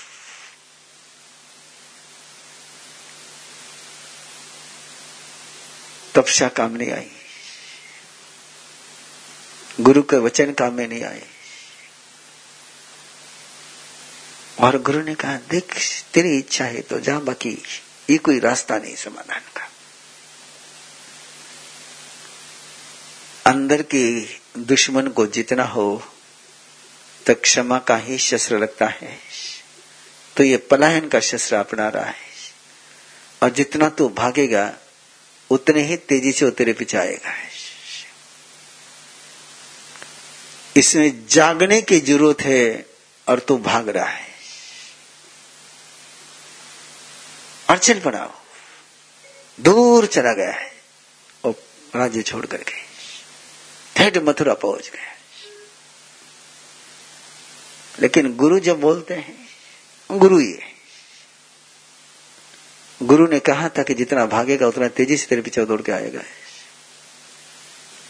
[6.18, 7.10] तपस्या काम नहीं आई।
[9.80, 11.26] गुरु के वचन काम में नहीं आए।
[14.60, 15.76] और गुरु ने कहा, देख,
[16.14, 17.50] तेरी इच्छा है तो जा, बाकी
[18.10, 19.70] ये कोई रास्ता नहीं समाधान का।
[23.46, 24.20] अंदर के
[24.58, 26.12] दुश्मन को जितना हो
[27.26, 29.18] तो क्षमा का ही शस्त्र लगता है।
[30.36, 32.28] तो ये पलायन का शस्त्र अपना रहा है।
[33.42, 34.76] और जितना तू भागेगा
[35.50, 37.32] उतने ही तेज़ी से वो तेरे पीछे आएगा।
[40.76, 42.86] इसमें जागने की ज़रूरत है
[43.28, 44.28] और तू भाग रहा है।
[47.82, 48.28] चल पड़ा
[49.60, 50.72] दूर चला गया है
[51.44, 51.54] और
[51.96, 52.74] राज्य छोड़ करके
[53.96, 55.14] ठेठ मथुरा पहुँच गया।
[58.00, 59.48] लेकिन गुरु जब बोलते हैं,
[60.10, 60.77] गुरु ही है।
[63.02, 66.22] गुरु ने कहा था कि जितना भागेगा, उतना तेज़ी से तेरे पीछे दौड़ के आएगा।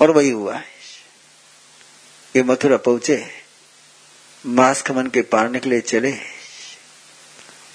[0.01, 0.65] और वही हुआ। है
[2.37, 3.29] ये मथुरा पहुँचे।
[4.47, 6.19] मास खमन के पारने के लिए चले।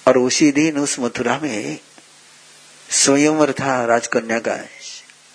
[0.08, 1.80] और उसी दिन उस मथुरा में
[2.90, 4.66] स्वयंवर था राजकन्या का।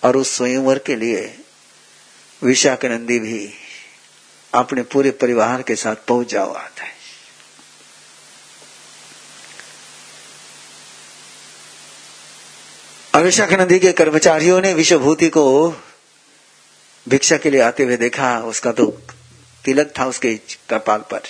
[0.03, 1.39] और उस स्वयंवर के लिए
[2.43, 3.53] विशाख नंदी भी
[4.53, 6.98] अपने पूरे परिवार के साथ पहुँच जाओ आता है।
[13.19, 15.69] अविशाख नदी के कर्मचारियों ने विश्वभूति को
[17.09, 18.85] भिक्षा के लिए आते हुए देखा, उसका तो
[19.65, 20.35] तिलक था उसके
[20.69, 21.21] कपाल पर।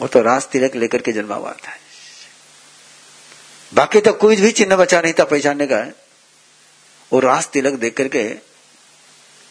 [0.00, 1.76] वो तो रास तिलक लेकर के जन्मा हुआ था।
[3.74, 5.92] बाकी तो कोई भी चिन्ह बचा नहीं था पहचानने का।
[7.12, 8.28] वो रास तिलक देख करके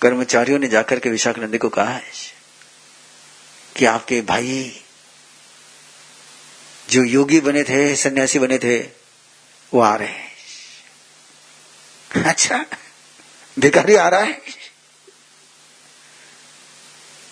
[0.01, 2.11] कर्मचारियों ने जाकर के विशाख नंदी को कहा है
[3.75, 4.81] कि आपके भाई
[6.89, 8.79] जो योगी बने थे, सन्यासी बने थे,
[9.73, 10.26] वो आ रहे हैं।
[12.11, 12.65] अच्छा
[13.59, 14.41] भिखारी आ रहा है।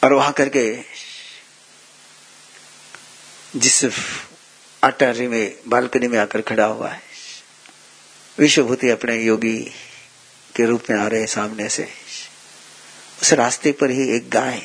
[0.04, 0.66] और वहाँ करके
[3.56, 3.86] जिस
[4.84, 7.02] अटारी में बालकनी में आकर खड़ा हुआ है।
[8.38, 9.58] विश्वभूति अपने योगी
[10.56, 11.90] के रूप में आ रहे हैं सामने से।
[13.22, 14.62] उस रास्ते पर ही एक गाय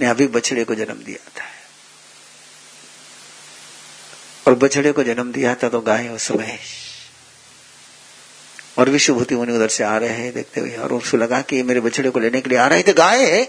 [0.00, 1.44] ने अभी बछड़े को जन्म दिया था।
[4.46, 6.58] और बछड़े को जन्म दिया था तो गाय उस समय
[8.76, 11.80] और विश्वभूति मुनि उधर से आ रहे हैं देखते हुए, और उसको लगा कि मेरे
[11.80, 13.42] बछड़े को लेने के लिए आ रहे थे गाय है।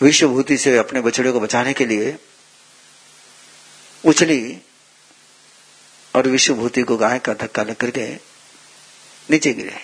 [0.00, 2.16] विश्वभूति से अपने बछड़े को बचाने के लिए
[4.04, 4.58] उछली
[6.14, 8.06] और विश्वभूति को गाय का धक्का लग करके
[9.28, 9.76] नीचे गिरे।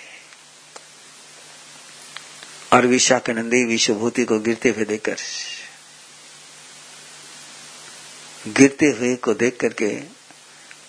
[2.72, 5.16] और विशाख नंदी विश्वभूति को गिरते हुए देखकर,
[8.48, 9.96] गिरते हुए को देख करके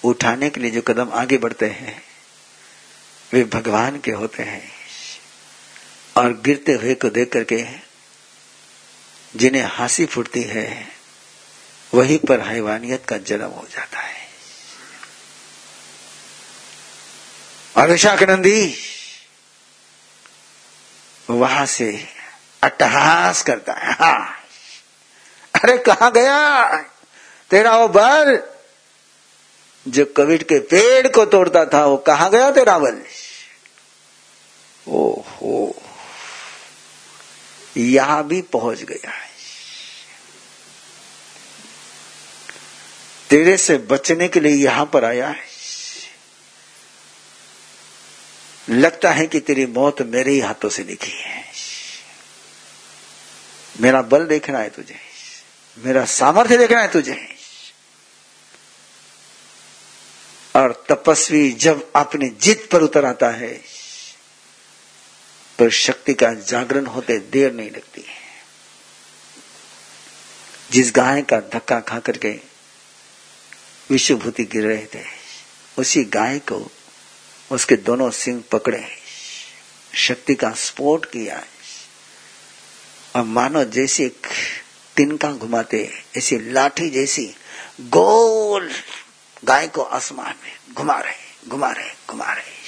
[0.03, 2.01] उठाने के लिए जो कदम आगे बढ़ते हैं
[3.33, 4.71] वे भगवान के होते हैं
[6.17, 7.67] और गिरते हुए को देख करके
[9.35, 10.91] जिन्हें हँसी फूटती है,
[11.93, 14.29] वहीं पर हैवानियत का जन्म हो जाता है।
[21.29, 22.07] और वहाँ से
[22.63, 24.35] अट्टहास करता है। हा।
[25.55, 26.67] अरे कहा गया?
[27.49, 28.43] तेरा वो बल
[29.87, 33.01] जो कविट के पेड़ को तोड़ता था, वो कहा गया तेरा बल
[34.87, 35.81] ओहो।
[37.77, 39.29] यहाँ भी पहुँच गया है।
[43.29, 45.41] तेरे से बचने के लिए यहाँ पर आया है।
[48.69, 51.43] लगता है कि तेरी मौत मेरे ही हाथों से लिखी है।
[53.81, 54.99] मेरा बल देखना है तुझे।
[55.77, 57.38] मेरा सामर्थ्य देखना है तुझे।
[60.55, 63.53] और तपस्वी जब अपनी जिद पर उतर आता है
[65.59, 68.15] तो शक्ति का जागरण होते देर नहीं लगती है।
[70.71, 72.31] जिस गाय का धक्का खा करके
[73.89, 75.05] विश्वभूति गिर रहे थे,
[75.77, 76.71] उसी गाय को
[77.51, 78.87] उसके दोनों सिंह पकड़े।
[79.95, 81.43] शक्ति का स्फोट किया।
[83.15, 84.07] और मानो जैसे
[84.97, 87.25] तिनका घुमाते, ऐसी लाठी जैसी
[87.81, 88.71] गोल
[89.45, 92.59] गाय को आसमान में घुमा रहे घुमा रहे घुमा रहे।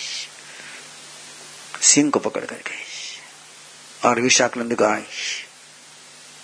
[1.81, 2.75] सिंह को पकड़ करके,
[4.07, 5.05] और विशाखनंद आई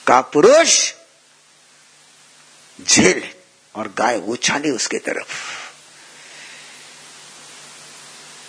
[0.08, 0.94] का पुरुष
[2.82, 3.34] झेल
[3.76, 5.34] और गाय उछाली उसके तरफ़।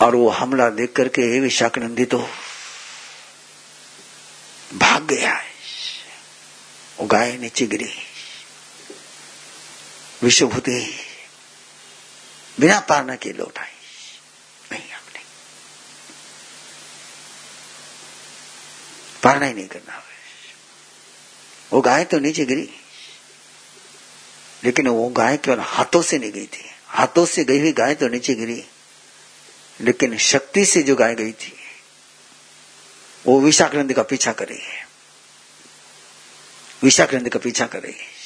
[0.03, 2.19] और वो हमला देख करके विशाखनंदी तो
[4.75, 5.35] भाग गया।
[6.99, 7.95] वो गाय नीचे गिरी।
[10.23, 11.07] विश्वभूति
[12.60, 13.70] बिना पारना के लौट आई
[14.72, 15.20] नहीं। हमने
[19.22, 20.05] पारना ही नहीं करना
[21.72, 22.70] वो गाय तो नीचे गिरी।
[24.64, 28.09] लेकिन वो गाय केवल हाथों से नहीं गई थी। हाथों से गई हुई गाय तो
[28.09, 28.64] नीचे गिरी।
[29.80, 31.56] लेकिन शक्ति से जो गाय गई थी,
[33.26, 34.89] वो विशाक्रंद का पीछा कर रही है।
[36.82, 38.18] विशाक्रंद का पीछा कर रही है।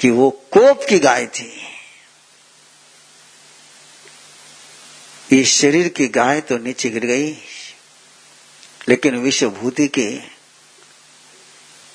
[0.00, 1.69] कि वो कोप की गाय थी।
[5.30, 7.32] इस शरीर की गाय तो नीचे गिर गई,
[8.88, 10.10] लेकिन विश्वभूति के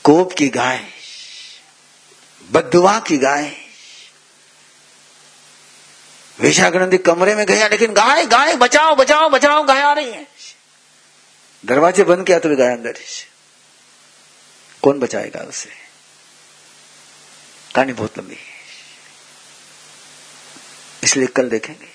[0.04, 0.80] कोप की गाय,
[2.52, 3.52] बदुआ की गाय,
[6.40, 10.28] विशाग्रंथी कमरे में गया, लेकिन गाय गाय, बचाओ बचाओ बचाओ, गाय आ रही है।
[11.64, 12.98] दरवाजे बंद किया तो गाय अंदर
[14.82, 15.70] कौन बचाएगा उसे?
[17.76, 18.54] कहानी बहुत लंबी है।
[21.04, 21.95] इसलिए कल देखेंगे।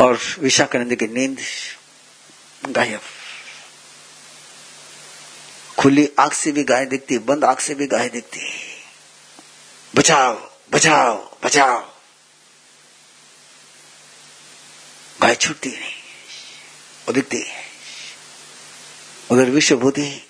[0.00, 1.40] और विशाखानंद की नींद
[2.68, 3.00] गायब।
[5.78, 8.40] खुली आँख से भी गाय दिखती, बंद आँख से भी गाय दिखती।
[9.96, 11.80] बचाओ बचाओ बचाओ।
[15.22, 15.94] गाय छूटती नहीं,
[17.06, 17.64] वो दिखती। है
[19.30, 20.28] उधर विश्वभूति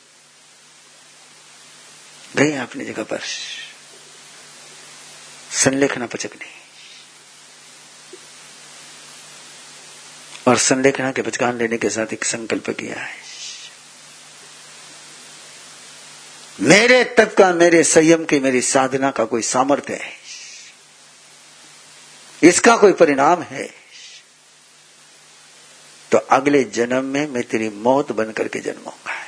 [2.37, 3.21] गई अपनी जगह पर।
[5.53, 6.64] संलेखना पचकने
[10.47, 13.17] और संलेखना के पचकान लेने के साथ एक संकल्प किया है।
[16.61, 20.13] मेरे तब का मेरे संयम की, मेरी साधना का कोई सामर्थ्य है।
[22.43, 23.75] इसका कोई परिणाम है।
[26.13, 29.25] तो अगले जन्म में मैं तेरी मौत बन करके जन्मूँगा।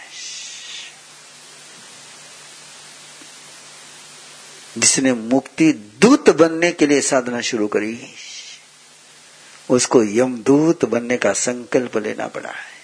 [4.78, 8.14] जिसने मुक्ति दूत बनने के लिए साधना शुरू करी।
[9.70, 12.76] उसको यमदूत बनने का संकल्प लेना पड़ा है।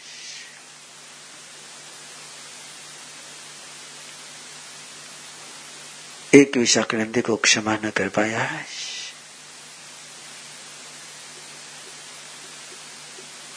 [6.34, 8.66] एक विशाखनंदी को क्षमा न कर पाया है।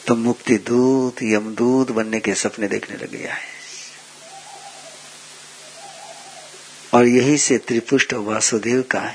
[0.06, 3.56] तो मुक्ति दूत यमदूत बनने के सपने देखने लग गया है।
[6.94, 9.14] और यही से त्रिपुष्ट वासुदेव का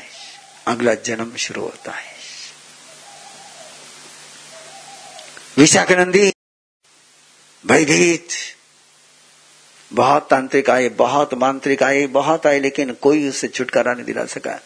[0.68, 2.11] अगला जन्म शुरू होता है।
[5.58, 6.32] विशाखनंदी।
[7.68, 8.28] भयभीत
[9.94, 14.60] बहुत तांत्रिक आए, बहुत मांत्रिक आए, बहुत आए, लेकिन कोई उससे छुटकारा नहीं दिला सका।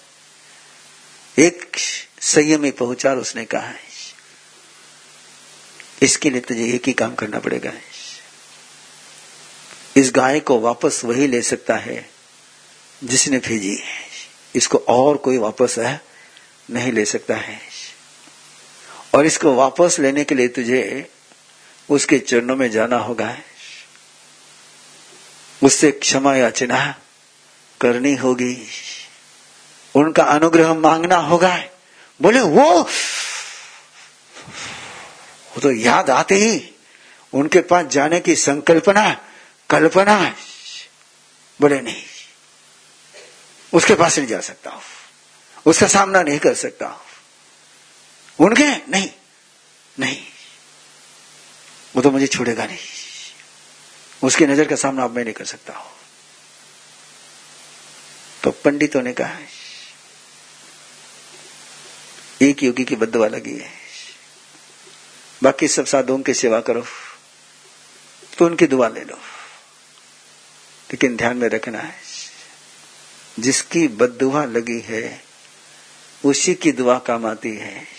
[1.40, 1.76] एक
[2.22, 3.84] संयमी पहुँचा और उसने कहा है
[6.02, 7.74] इसके लिए तुझे एक ही काम करना पड़ेगा।
[9.98, 12.10] इस गाय को वापस वही ले सकता है
[13.04, 14.06] जिसने भेजी है।
[14.56, 16.02] इसको और कोई वापस है
[16.72, 17.75] नहीं ले सकता है।
[19.16, 21.12] और इसको वापस लेने के लिए तुझे
[21.90, 23.38] उसके चरणों में जाना होगा।
[25.64, 26.96] उससे क्षमा याचना
[27.82, 28.68] करनी होगी।
[29.96, 31.64] उनका अनुग्रह मांगना होगा।
[32.22, 32.84] बोले, वो
[35.54, 36.72] वो तो याद आते ही
[37.34, 39.22] उनके पास जाने की संकल्पना,
[39.70, 40.36] कल्पना,
[41.62, 42.04] बोले, नहीं,
[43.74, 44.82] उसके पास नहीं जा सकता हूँ।
[45.66, 47.05] उसका सामना नहीं कर सकता हूँ।
[48.40, 49.10] उनके नहीं।
[50.00, 50.24] नहीं।
[51.96, 52.78] वो तो मुझे छोड़ेगा नहीं।
[54.24, 55.92] उसकी नज़र का सामना अब मैं नहीं कर सकता हूँ।
[58.44, 59.40] तो पंडितों ने कहा
[62.42, 63.72] एक योगी की बदवा लगी है।
[65.44, 66.86] बाकी सब साधुओं की सेवा करो।
[68.38, 69.16] तो उनकी दुआ ले लो।
[70.92, 71.96] लेकिन ध्यान में रखना है।
[73.40, 75.26] जिसकी बदुआ लगी है,
[76.26, 77.95] उसी की दुआ काम आती है।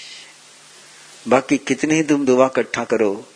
[1.28, 3.32] बाकी कितनी ही तुम दुआ इकट्ठा करो,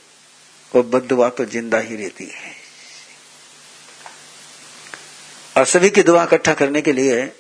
[0.75, 2.55] वो बदुआ तो ज़िंदा ही रहती है।
[5.57, 7.33] और सभी की दुआ इकट्ठा करने के लिए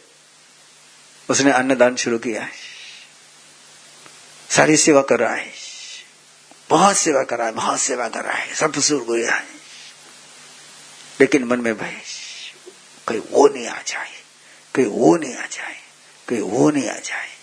[1.30, 2.52] उसने अन्नदान शुरू किया है।
[4.50, 5.52] सारी सेवा कर रहा है।
[6.70, 9.46] बहुत सेवा कर रहा है, बहुत सेवा कर रहा है। सब सुर गया है।
[11.20, 12.00] लेकिन मन में भय
[13.08, 14.12] कहीं वो नहीं आ जाए
[14.74, 15.76] कहीं वो नहीं आ जाए
[16.28, 17.39] कहीं वो नहीं आ जाए।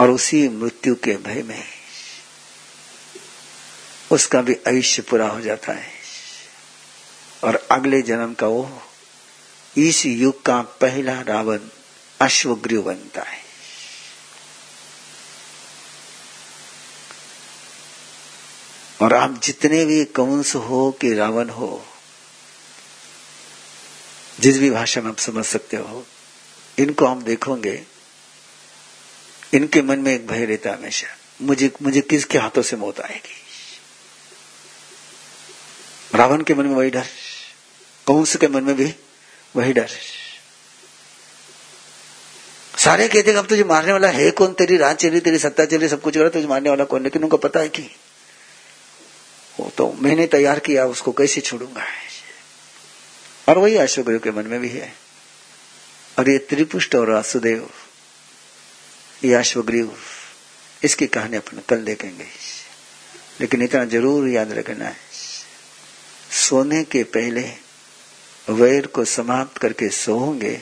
[0.00, 1.64] और उसी मृत्यु के भय में
[4.12, 5.92] उसका भी आयुष्य पूरा हो जाता है।
[7.44, 8.82] और अगले जन्म का वो
[9.76, 11.58] इस युग का पहला रावण
[12.20, 13.44] अश्वग्रीव बनता है।
[19.02, 21.86] और आप जितने भी कंस हो कि रावण हो,
[24.40, 26.06] जिस भी भाषा में आप समझ सकते हो,
[26.78, 27.89] इनको हम देखोगे
[29.52, 31.06] इनके मन में एक भय रहता हमेशा।
[31.42, 33.36] मुझे मुझे किसके हाथों से मौत आएगी?
[36.14, 37.06] रावण के मन में वही डर,
[38.06, 38.94] कंस के मन में भी
[39.56, 39.90] वही डर।
[42.78, 44.52] सारे कहते अब तुझे मारने वाला है कौन?
[44.52, 47.22] तेरी राज चली तेरी सत्ता चली सब कुछ हो रहा तुझे मारने वाला कौन लेकिन
[47.22, 47.82] उनको पता है कि
[49.60, 51.84] वो तो मैंने तैयार किया, उसको कैसे छोड़ूँगा?
[53.48, 54.92] और वही अशोक के मन में भी है।
[56.18, 57.70] और ये त्रिपुष्ट और वासुदेव
[59.24, 59.96] ये अश्वग्रीव
[60.82, 62.26] इसकी कहानी अपन कल देखेंगे।
[63.40, 64.96] लेकिन इतना ज़रूर याद रखना है।
[66.30, 67.42] सोने के पहले
[68.48, 70.54] वैर को समाप्त करके सोओगे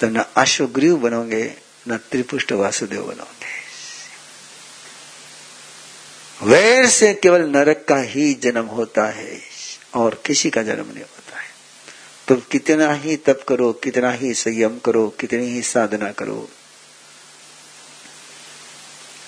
[0.00, 1.44] तो न अश्वग्रीव बनोगे,
[1.88, 3.52] न त्रिपुष्ट वासुदेव बनोगे।
[6.40, 9.40] वैर से केवल नरक का ही जन्म होता है
[9.94, 11.48] और किसी का जन्म नहीं होता है।
[12.28, 16.48] तो कितना ही तप करो, कितना ही संयम करो, कितनी ही साधना करो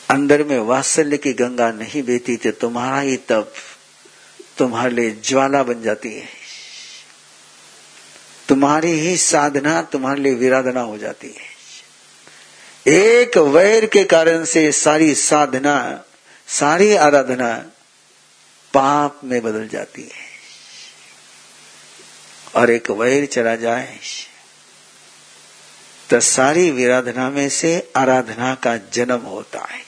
[0.08, 3.52] अंदर में वात्सल्य की गंगा नहीं बेती तो तुम्हारा ही तप
[4.58, 6.28] तुम्हारे लिए ज्वाला बन जाती है।
[8.48, 11.54] तुम्हारी ही साधना तुम्हारे लिए विराधना हो जाती है।
[12.86, 16.04] एक वैर के कारण से सारी साधना,
[16.48, 17.52] सारी आराधना
[18.74, 20.24] पाप में बदल जाती है।
[22.54, 23.98] और एक वैर चला जाए
[26.10, 29.84] तो सारी विराधना में से आराधना का जन्म होता है।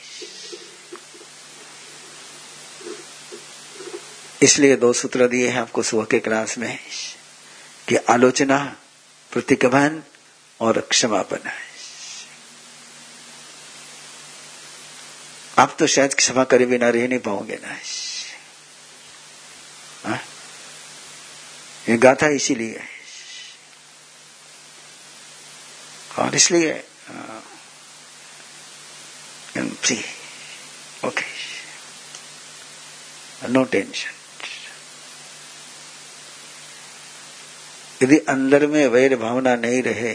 [4.43, 6.79] इसलिए दो सूत्र दिए हैं आपको सुबह के क्लास में
[7.87, 8.77] कि आलोचना
[9.31, 10.01] प्रतिक्रमण
[10.59, 11.69] और क्षमापन है।
[15.59, 17.77] आप तो शायद क्षमा करे बिना रह नहीं पाओगे ना।
[20.09, 20.21] हाँ?
[21.89, 22.87] ये गाथा इसीलिए है।
[26.19, 26.83] और इसलिए
[31.05, 31.25] ओके।
[33.47, 34.18] No tension.
[38.03, 40.13] यदि अंदर में वैर भावना नहीं रहे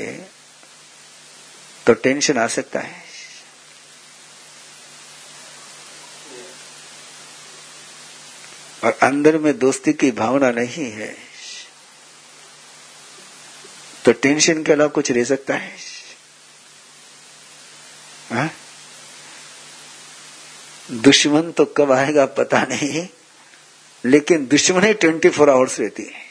[1.86, 3.02] तो टेंशन आ सकता है।
[8.84, 11.14] और अंदर में दोस्ती की भावना नहीं है
[14.04, 15.76] तो टेंशन के अलावा कुछ रह सकता है।
[18.32, 18.48] हा?
[20.90, 23.06] दुश्मन तो कब आएगा पता नहीं,
[24.04, 26.23] लेकिन दुश्मन ट्वेंटी फोर आवर्स रहती है।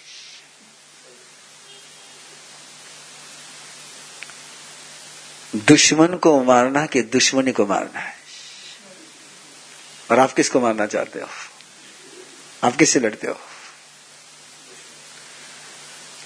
[5.68, 8.14] दुश्मन को मारना कि दुश्मनी को मारना है।
[10.11, 11.27] और आप किसको मारना चाहते हो?
[12.64, 13.40] आप किससे लड़ते हो?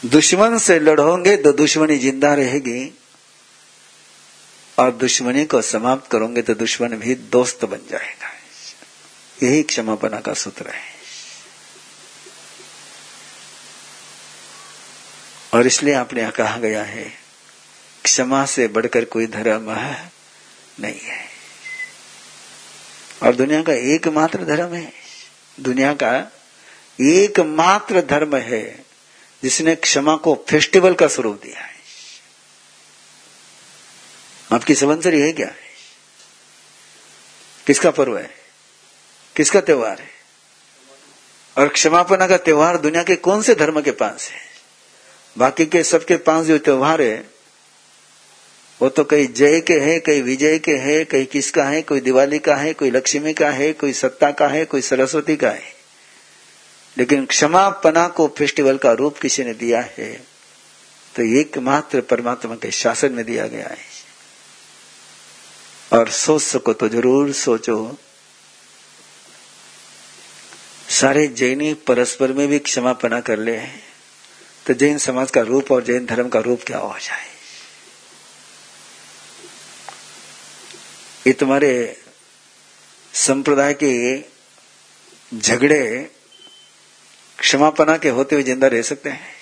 [0.06, 2.94] दुश्मन से लड़ोगे तो दुश्मनी ज़िंदा रहेगी
[4.78, 8.32] और दुश्मनी को समाप्त करोगे तो दुश्मन भी दोस्त बन जाएगा।
[9.44, 10.96] यही क्षमापना का सूत्र है।
[15.54, 17.27] और इसलिए आपने यहाँ कहा गया है
[18.08, 19.72] क्षमा से बढ़कर कोई धर्म
[20.80, 21.30] नहीं है।
[23.24, 24.94] और दुनिया का एकमात्र धर्म है।
[25.60, 26.32] दुनिया का
[27.02, 28.86] एकमात्र धर्म है,
[29.44, 31.76] जिसने क्षमा को फेस्टिवल का स्वरूप दिया है।
[34.54, 35.48] आपकी सवंसरी है क्या?
[35.48, 35.70] है
[37.68, 38.36] किसका पर्व है?
[39.36, 40.10] किसका त्योहार है?
[41.58, 44.40] और क्षमापना का त्योहार दुनिया के कौन से धर्म के पास है?
[45.38, 47.37] बाकी के सबके पास जो त्योहार है
[48.80, 52.40] वो तो कई जय के है कई विजय के है कई किसका है, कोई दिवाली
[52.40, 55.76] का है, कोई लक्ष्मी का है, कोई सत्ता का है, कोई सरस्वती का है।
[56.98, 60.12] लेकिन क्षमापना को फेस्टिवल का रूप किसी ने दिया है
[61.16, 63.86] तो एकमात्र परमात्मा के शासन में दिया गया है।
[65.92, 67.98] और सोच सको तो ज़रूर सोचो।
[70.92, 73.58] सारे जैनी परस्पर में भी क्षमापना कर ले
[74.66, 77.26] तो जैन समाज का रूप और जैन धर्म का रूप क्या हो जाए?
[81.28, 81.98] ये तुम्हारे
[83.14, 84.20] संप्रदाय के
[85.38, 86.12] झगड़े
[87.40, 89.36] क्षमापना के होते हुए ज़िंदा रह सकते हैं?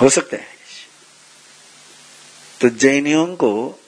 [0.00, 0.48] हो सकते हैं।
[2.60, 3.80] तो जैनियों को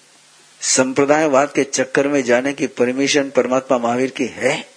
[0.61, 4.69] संप्रदायवाद के चक्कर में जाने की परमिशन परमात्मा महावीर की है?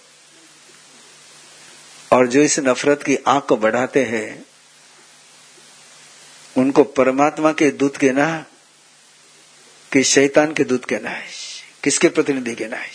[2.12, 4.46] और जो इस नफरत की आँख को बढ़ाते हैं,
[6.56, 8.44] उनको परमात्मा के दूत के ना
[9.92, 11.24] कि शैतान के दूत कहना है?
[11.84, 12.88] किसके प्रतिनिधि कहना है?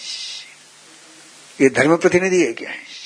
[1.61, 2.69] ये धर्म प्रतिनिधि है क्या?
[2.69, 2.98] है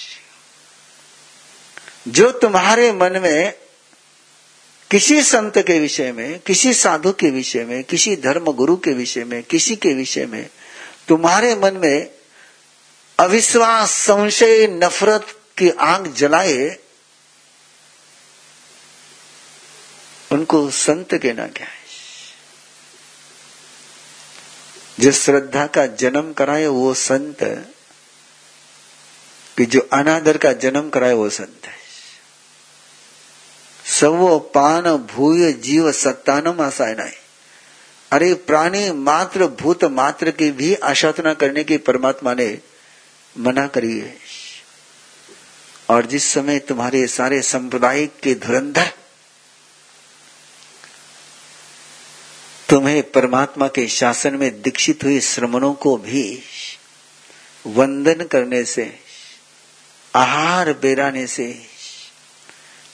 [2.07, 3.53] जो तुम्हारे मन में
[4.91, 9.23] किसी संत के विषय में, किसी साधु के विषय में, किसी धर्म गुरु के विषय
[9.23, 10.49] में, किसी के विषय में
[11.07, 12.11] तुम्हारे मन में
[13.19, 15.27] अविश्वास, संशय, नफरत
[15.57, 16.77] की आग जलाए,
[20.31, 21.80] उनको संत कहना क्या है?
[24.99, 27.43] जिस श्रद्धा का जन्म कराए वो संत
[29.57, 31.79] कि जो अनादर का जन्म कराए वो संत है।
[33.99, 37.13] सवो पान भूय जीव सत्तानम आसायनाए
[38.11, 42.57] अरे प्राणी मात्र भूत मात्र की भी आशातना करने की परमात्मा ने
[43.35, 44.15] मना करी है।
[45.89, 48.91] और जिस समय तुम्हारे सारे सांप्रदायिक के धुरंधर
[52.71, 56.43] तुम्हें परमात्मा के शासन में दीक्षित हुए श्रमणों को भी
[57.67, 58.99] वंदन करने से,
[60.15, 61.65] आहार बेराने से,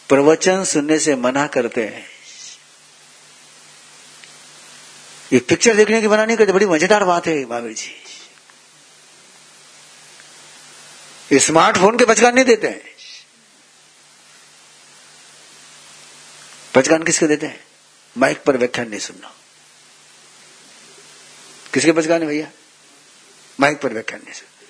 [0.09, 2.05] प्रवचन सुनने से मना करते हैं।
[5.33, 7.95] ये पिक्चर देखने की मना नहीं करते, बड़ी मज़ेदार बात है महावीर जी।
[11.33, 12.81] ये स्मार्टफ़ोन के बचकान नहीं देते हैं।
[16.75, 17.65] बचकान किसके देते हैं?
[18.17, 19.36] माइक पर व्याख्यान नहीं सुनना।
[21.77, 22.51] किसके बचकान है भैया?
[23.59, 24.65] माइक पर नहीं सुन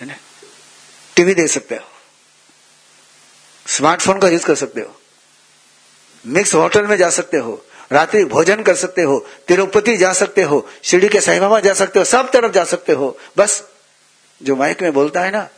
[0.00, 0.14] है ना?
[1.16, 1.88] टीवी देख सकते हो।
[3.66, 5.00] स्मार्टफ़ोन का यूज़ कर सकते हो।
[6.26, 10.70] मिक्स होटल में जा सकते हो। रात्रि भोजन कर सकते हो। तिरुपति जा सकते हो।
[10.84, 13.68] शिरडी के साई बाबा जा सकते हो। सब तरफ़ जा सकते हो। बस
[14.42, 15.48] जो माइक में बोलता है ना,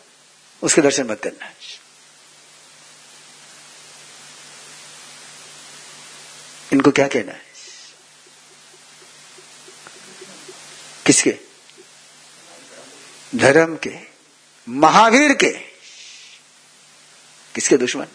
[0.62, 1.50] उसके दर्शन मत करना।
[6.72, 7.51] इनको क्या कहना है?
[11.06, 11.38] किसके?
[13.34, 13.94] धर्म के।
[14.68, 15.52] महावीर के।
[17.54, 18.06] किसके दुश्मन?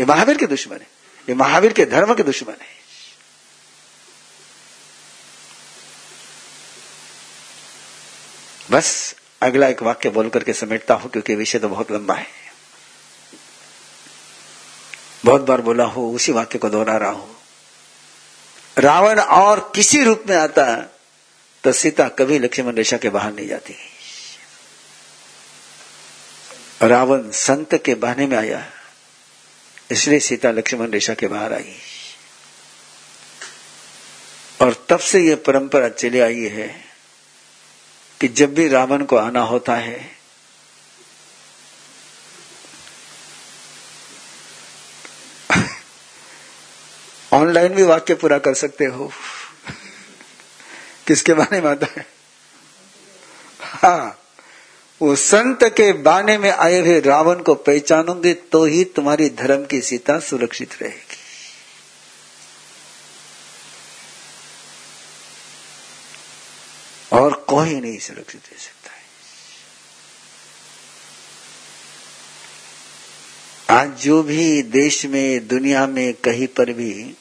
[0.00, 0.86] ये महावीर के दुश्मन है।
[1.28, 2.76] ये महावीर के धर्म के दुश्मन है।
[8.70, 12.26] बस अगला एक वाक्य बोल करके समेटता हूँ, क्योंकि विषय तो बहुत लंबा है।
[15.24, 17.36] बहुत बार बोला हो, उसी वाक्य को दोहरा रहा हूँ।
[18.78, 20.92] रावण और किसी रूप में आता
[21.64, 23.74] तो सीता कभी लक्ष्मण रेशा के बाहर नहीं जाती।
[26.82, 28.72] रावण संत के बहाने में आया।
[29.90, 31.78] इसलिए सीता लक्ष्मण रेशा के बाहर आई।
[34.60, 36.84] और तब से यह परंपरा चली आई है
[38.20, 40.18] कि जब भी रावण को आना होता है,
[47.32, 49.12] ऑनलाइन भी वाक्य पूरा कर सकते हो।
[51.06, 52.06] किसके बारे में आता है?
[53.60, 54.22] हाँ
[55.00, 59.80] वो संत के बाने में आए हुए रावण को पहचानोगे तो ही तुम्हारी धर्म की
[59.80, 61.16] सीता सुरक्षित रहेगी।
[67.12, 69.04] और कोई नहीं सुरक्षित रह सकता है।
[73.80, 77.16] आज जो भी देश में, दुनिया में कहीं पर भी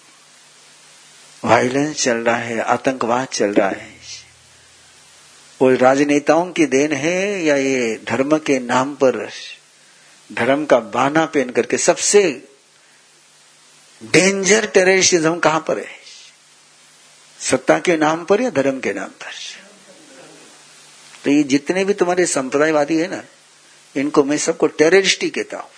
[1.45, 3.93] वायलेंस चल रहा है, आतंकवाद चल रहा है।
[5.61, 9.29] वो राजनेताओं की देन है या ये धर्म के नाम पर,
[10.33, 12.21] धर्म का बाना पहन करके सबसे
[14.03, 15.87] डेंजर टेररिस्टिज्म कहाँ पर है?
[17.39, 19.31] सत्ता के नाम पर या धर्म के नाम पर?
[21.23, 23.23] तो ये जितने भी तुम्हारे संप्रदायवादी है ना,
[23.95, 25.69] इनको मैं सबको टेररिस्ट ही कहता हूँ।